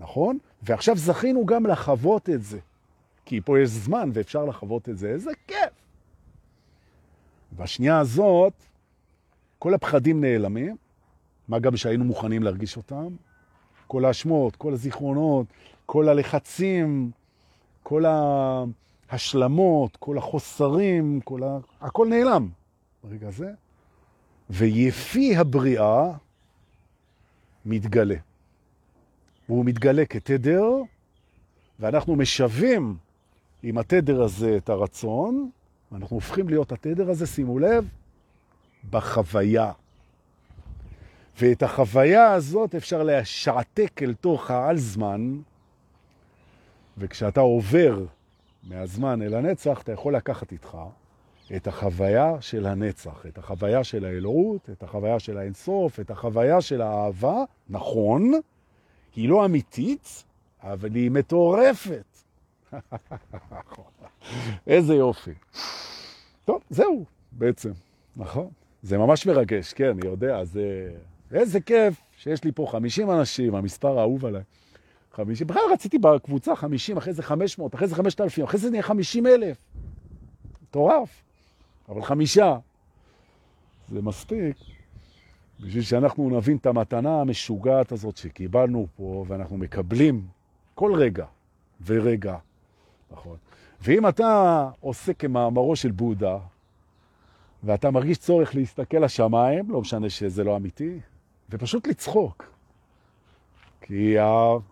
נכון? 0.00 0.38
ועכשיו 0.62 0.96
זכינו 0.96 1.46
גם 1.46 1.66
לחוות 1.66 2.30
את 2.30 2.42
זה. 2.42 2.58
כי 3.24 3.40
פה 3.40 3.60
יש 3.60 3.68
זמן 3.68 4.10
ואפשר 4.12 4.44
לחוות 4.44 4.88
את 4.88 4.98
זה. 4.98 5.08
איזה 5.08 5.30
כיף! 5.46 5.72
בשנייה 7.56 7.98
הזאת, 7.98 8.52
כל 9.58 9.74
הפחדים 9.74 10.20
נעלמים, 10.20 10.76
מה 11.48 11.58
גם 11.58 11.76
שהיינו 11.76 12.04
מוכנים 12.04 12.42
להרגיש 12.42 12.76
אותם, 12.76 13.08
כל 13.86 14.04
האשמות, 14.04 14.56
כל 14.56 14.72
הזיכרונות, 14.72 15.46
כל 15.86 16.08
הלחצים, 16.08 17.10
כל 17.82 18.04
ההשלמות, 19.10 19.96
כל 19.96 20.18
החוסרים, 20.18 21.20
כל 21.24 21.42
ה... 21.42 21.58
הכל 21.80 22.08
נעלם 22.08 22.48
ברגע 23.08 23.28
הזה, 23.28 23.50
ויפי 24.50 25.36
הבריאה 25.36 26.12
מתגלה. 27.64 28.16
והוא 29.48 29.64
מתגלה 29.64 30.06
כתדר, 30.06 30.70
ואנחנו 31.80 32.16
משווים 32.16 32.96
עם 33.62 33.78
התדר 33.78 34.22
הזה 34.22 34.56
את 34.56 34.68
הרצון, 34.68 35.50
ואנחנו 35.92 36.16
הופכים 36.16 36.48
להיות 36.48 36.72
התדר 36.72 37.10
הזה, 37.10 37.26
שימו 37.26 37.58
לב, 37.58 37.88
בחוויה. 38.90 39.72
ואת 41.40 41.62
החוויה 41.62 42.32
הזאת 42.32 42.74
אפשר 42.74 43.02
להשעתק 43.02 44.02
אל 44.02 44.14
תוך 44.14 44.50
העל 44.50 44.76
זמן, 44.76 45.40
וכשאתה 46.98 47.40
עובר 47.40 48.04
מהזמן 48.62 49.22
אל 49.22 49.34
הנצח, 49.34 49.82
אתה 49.82 49.92
יכול 49.92 50.16
לקחת 50.16 50.52
איתך 50.52 50.78
את 51.56 51.66
החוויה 51.66 52.36
של 52.40 52.66
הנצח, 52.66 53.26
את 53.26 53.38
החוויה 53.38 53.84
של 53.84 54.04
האלוהות, 54.04 54.70
את 54.70 54.82
החוויה 54.82 55.18
של 55.18 55.38
האינסוף, 55.38 56.00
את 56.00 56.10
החוויה 56.10 56.60
של 56.60 56.82
האהבה, 56.82 57.44
נכון, 57.68 58.32
היא 59.16 59.28
לא 59.28 59.44
אמיתית, 59.44 60.24
אבל 60.62 60.94
היא 60.94 61.10
מטורפת. 61.10 62.04
איזה 64.66 64.94
יופי. 64.94 65.34
טוב, 66.44 66.62
זהו, 66.70 67.04
בעצם, 67.32 67.70
נכון? 68.16 68.48
זה 68.82 68.98
ממש 68.98 69.26
מרגש, 69.26 69.72
כן, 69.72 69.88
אני 69.88 70.06
יודע, 70.06 70.44
זה... 70.44 70.90
איזה 71.32 71.60
כיף 71.60 71.94
שיש 72.16 72.44
לי 72.44 72.52
פה 72.52 72.66
50 72.70 73.10
אנשים, 73.10 73.54
המספר 73.54 73.98
האהוב 73.98 74.26
עליי. 74.26 74.42
50, 75.12 75.46
בכלל 75.46 75.62
רציתי 75.72 75.98
בקבוצה 75.98 76.56
50, 76.56 76.96
אחרי 76.96 77.12
זה 77.12 77.22
500, 77.22 77.74
אחרי 77.74 77.88
זה 77.88 77.94
5,000, 77.94 78.44
אחרי 78.44 78.60
זה 78.60 78.70
נהיה 78.70 78.82
50 78.82 79.26
אלף. 79.26 79.56
מטורף. 80.62 81.27
אבל 81.88 82.02
חמישה, 82.02 82.58
זה 83.88 84.02
מספיק 84.02 84.56
בשביל 85.60 85.82
שאנחנו 85.82 86.30
נבין 86.30 86.56
את 86.56 86.66
המתנה 86.66 87.20
המשוגעת 87.20 87.92
הזאת 87.92 88.16
שקיבלנו 88.16 88.86
פה, 88.96 89.24
ואנחנו 89.28 89.56
מקבלים 89.56 90.26
כל 90.74 90.94
רגע 90.94 91.26
ורגע, 91.86 92.36
נכון? 93.10 93.36
ואם 93.80 94.08
אתה 94.08 94.70
עושה 94.80 95.12
כמאמרו 95.12 95.76
של 95.76 95.90
בודה, 95.90 96.38
ואתה 97.64 97.90
מרגיש 97.90 98.18
צורך 98.18 98.54
להסתכל 98.54 98.98
לשמיים, 98.98 99.70
לא 99.70 99.80
משנה 99.80 100.10
שזה 100.10 100.44
לא 100.44 100.56
אמיתי, 100.56 101.00
ופשוט 101.50 101.86
לצחוק. 101.86 102.52
כי 103.80 104.16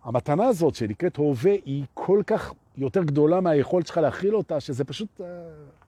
המתנה 0.04 0.44
הזאת 0.46 0.74
שנקראת 0.74 1.16
הווה 1.16 1.52
היא 1.64 1.84
כל 1.94 2.22
כך 2.26 2.52
יותר 2.76 3.02
גדולה 3.02 3.40
מהיכולת 3.40 3.86
שלך 3.86 3.96
להכיל 3.96 4.36
אותה, 4.36 4.60
שזה 4.60 4.84
פשוט 4.84 5.20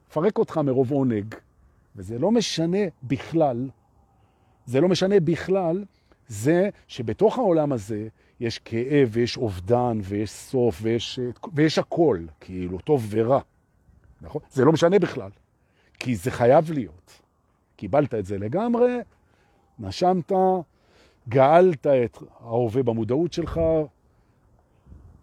אה, 0.09 0.13
פרק 0.13 0.37
אותך 0.37 0.57
מרוב 0.57 0.91
עונג. 0.91 1.35
וזה 1.95 2.19
לא 2.19 2.31
משנה 2.31 2.77
בכלל, 3.03 3.69
זה 4.65 4.81
לא 4.81 4.87
משנה 4.87 5.19
בכלל, 5.19 5.85
זה 6.27 6.69
שבתוך 6.87 7.37
העולם 7.37 7.71
הזה 7.71 8.07
יש 8.39 8.59
כאב 8.59 9.09
ויש 9.11 9.37
אובדן 9.37 9.99
ויש 10.03 10.31
סוף 10.31 10.79
ויש, 10.81 11.19
ויש 11.53 11.77
הכל, 11.77 12.19
כאילו, 12.39 12.79
טוב 12.79 13.07
ורע. 13.09 13.39
נכון? 14.21 14.41
זה 14.49 14.65
לא 14.65 14.71
משנה 14.71 14.99
בכלל, 14.99 15.29
כי 15.99 16.15
זה 16.15 16.31
חייב 16.31 16.71
להיות. 16.71 17.21
קיבלת 17.75 18.13
את 18.13 18.25
זה 18.25 18.37
לגמרי, 18.37 18.97
נשמת, 19.79 20.31
גאלת 21.29 21.87
את 21.87 22.17
ההווה 22.39 22.83
במודעות 22.83 23.33
שלך, 23.33 23.61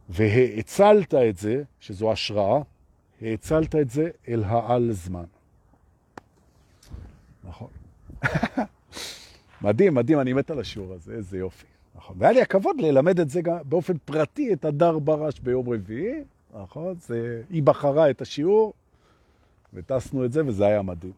והאצלת 0.08 1.14
את 1.14 1.36
זה, 1.36 1.62
שזו 1.80 2.12
השראה, 2.12 2.60
האצלת 3.22 3.74
את 3.74 3.90
זה 3.90 4.10
אל 4.28 4.44
העל 4.44 4.92
זמן. 4.92 5.24
נכון. 7.44 7.68
מדהים, 9.62 9.94
מדהים, 9.94 10.20
אני 10.20 10.32
מת 10.32 10.50
על 10.50 10.60
השיעור 10.60 10.94
הזה, 10.94 11.12
איזה 11.12 11.38
יופי. 11.38 11.66
נכון. 11.96 12.16
והיה 12.18 12.32
לי 12.32 12.42
הכבוד 12.42 12.80
ללמד 12.80 13.20
את 13.20 13.30
זה 13.30 13.42
גם 13.42 13.56
באופן 13.64 13.98
פרטי, 14.04 14.52
את 14.52 14.64
הדר 14.64 14.98
ברש 14.98 15.40
ביום 15.40 15.72
רביעי, 15.72 16.24
נכון? 16.62 16.94
זה, 17.00 17.42
היא 17.50 17.62
בחרה 17.62 18.10
את 18.10 18.20
השיעור, 18.20 18.72
וטסנו 19.74 20.24
את 20.24 20.32
זה, 20.32 20.46
וזה 20.46 20.66
היה 20.66 20.82
מדהים. 20.82 21.12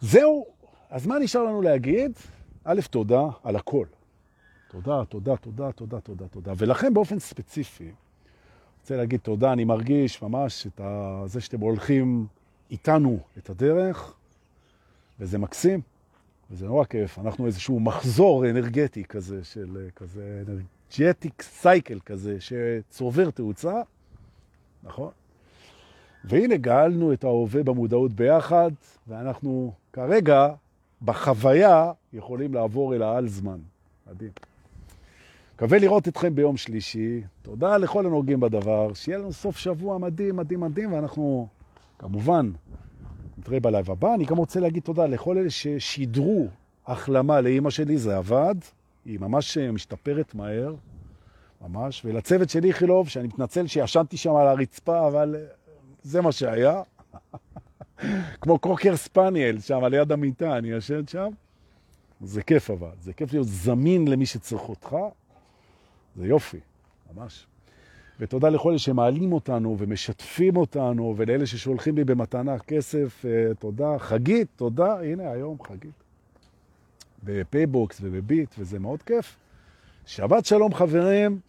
זהו, 0.00 0.46
אז 0.90 1.06
מה 1.06 1.18
נשאר 1.18 1.44
לנו 1.44 1.62
להגיד? 1.62 2.12
א', 2.64 2.80
תודה 2.90 3.22
על 3.44 3.56
הכל. 3.56 3.86
תודה, 4.68 5.04
תודה, 5.04 5.36
תודה, 5.36 5.72
תודה, 5.72 6.00
תודה, 6.00 6.28
תודה. 6.28 6.52
ולכן 6.56 6.94
באופן 6.94 7.18
ספציפי, 7.18 7.90
רוצה 8.86 8.96
להגיד 8.96 9.20
תודה, 9.20 9.52
אני 9.52 9.64
מרגיש 9.64 10.22
ממש 10.22 10.66
את 10.66 10.80
זה 11.26 11.40
שאתם 11.40 11.60
הולכים 11.60 12.26
איתנו 12.70 13.18
את 13.38 13.50
הדרך, 13.50 14.14
וזה 15.20 15.38
מקסים, 15.38 15.80
וזה 16.50 16.66
נורא 16.66 16.84
כיף. 16.84 17.18
אנחנו 17.18 17.46
איזשהו 17.46 17.80
מחזור 17.80 18.50
אנרגטי 18.50 19.04
כזה, 19.04 19.44
של 19.44 19.88
כזה 19.96 20.42
אנרג'טיק 20.46 21.42
סייקל 21.42 21.98
כזה, 22.04 22.36
שצובר 22.40 23.30
תאוצה, 23.30 23.82
נכון? 24.82 25.10
והנה 26.24 26.56
גאלנו 26.56 27.12
את 27.12 27.24
ההווה 27.24 27.62
במודעות 27.62 28.12
ביחד, 28.12 28.70
ואנחנו 29.08 29.72
כרגע 29.92 30.48
בחוויה 31.02 31.92
יכולים 32.12 32.54
לעבור 32.54 32.94
אל 32.94 33.02
העל 33.02 33.28
זמן. 33.28 33.58
מדהים. 34.06 34.30
מקווה 35.56 35.78
לראות 35.78 36.08
אתכם 36.08 36.34
ביום 36.34 36.56
שלישי. 36.56 37.22
תודה 37.42 37.76
לכל 37.76 38.06
הנוגעים 38.06 38.40
בדבר. 38.40 38.94
שיהיה 38.94 39.18
לנו 39.18 39.32
סוף 39.32 39.56
שבוע 39.56 39.98
מדהים, 39.98 40.36
מדהים, 40.36 40.60
מדהים, 40.60 40.92
ואנחנו 40.92 41.48
כמובן 41.98 42.50
נתראה 43.38 43.60
בלייב 43.60 43.90
הבא. 43.90 44.14
אני 44.14 44.24
גם 44.24 44.36
רוצה 44.36 44.60
להגיד 44.60 44.82
תודה 44.82 45.06
לכל 45.06 45.38
אלה 45.38 45.50
ששידרו 45.50 46.48
החלמה 46.86 47.40
לאימא 47.40 47.70
שלי, 47.70 47.98
זה 47.98 48.16
עבד. 48.16 48.54
היא 49.04 49.20
ממש 49.20 49.58
משתפרת 49.58 50.34
מהר, 50.34 50.74
ממש. 51.68 52.04
ולצוות 52.04 52.50
שלי 52.50 52.72
חילוב, 52.72 53.08
שאני 53.08 53.28
מתנצל 53.28 53.66
שישנתי 53.66 54.16
שם 54.16 54.36
על 54.36 54.46
הרצפה, 54.46 55.06
אבל 55.08 55.36
זה 56.02 56.20
מה 56.20 56.32
שהיה. 56.32 56.82
כמו 58.40 58.58
קוקר 58.58 58.96
ספניאל 58.96 59.60
שם 59.60 59.84
על 59.84 59.94
יד 59.94 60.12
המיטה, 60.12 60.58
אני 60.58 60.68
ישן 60.68 61.06
שם. 61.06 61.28
זה 62.20 62.42
כיף 62.42 62.70
אבל, 62.70 62.90
זה 63.00 63.12
כיף 63.12 63.32
להיות 63.32 63.46
זמין 63.48 64.08
למי 64.08 64.26
שצריך 64.26 64.68
אותך. 64.68 64.96
זה 66.16 66.26
יופי, 66.26 66.60
ממש. 67.14 67.46
ותודה 68.20 68.48
לכל 68.48 68.68
אלה 68.70 68.78
שמעלים 68.78 69.32
אותנו 69.32 69.76
ומשתפים 69.78 70.56
אותנו, 70.56 71.14
ולאלה 71.16 71.46
ששולחים 71.46 71.96
לי 71.96 72.04
במתנה 72.04 72.58
כסף, 72.58 73.24
אה, 73.24 73.54
תודה. 73.54 73.98
חגית, 73.98 74.48
תודה, 74.56 75.00
הנה 75.00 75.30
היום 75.30 75.56
חגית. 75.62 76.02
בפייבוקס 77.24 77.98
ובביט, 78.02 78.54
וזה 78.58 78.78
מאוד 78.78 79.02
כיף. 79.02 79.36
שבת 80.06 80.44
שלום 80.44 80.74
חברים, 80.74 81.40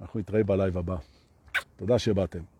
אנחנו 0.00 0.20
נתראה 0.20 0.44
ב 0.44 0.51
live 0.51 0.78
הבא. 0.78 0.96
תודה 1.76 1.98
שבאתם. 1.98 2.53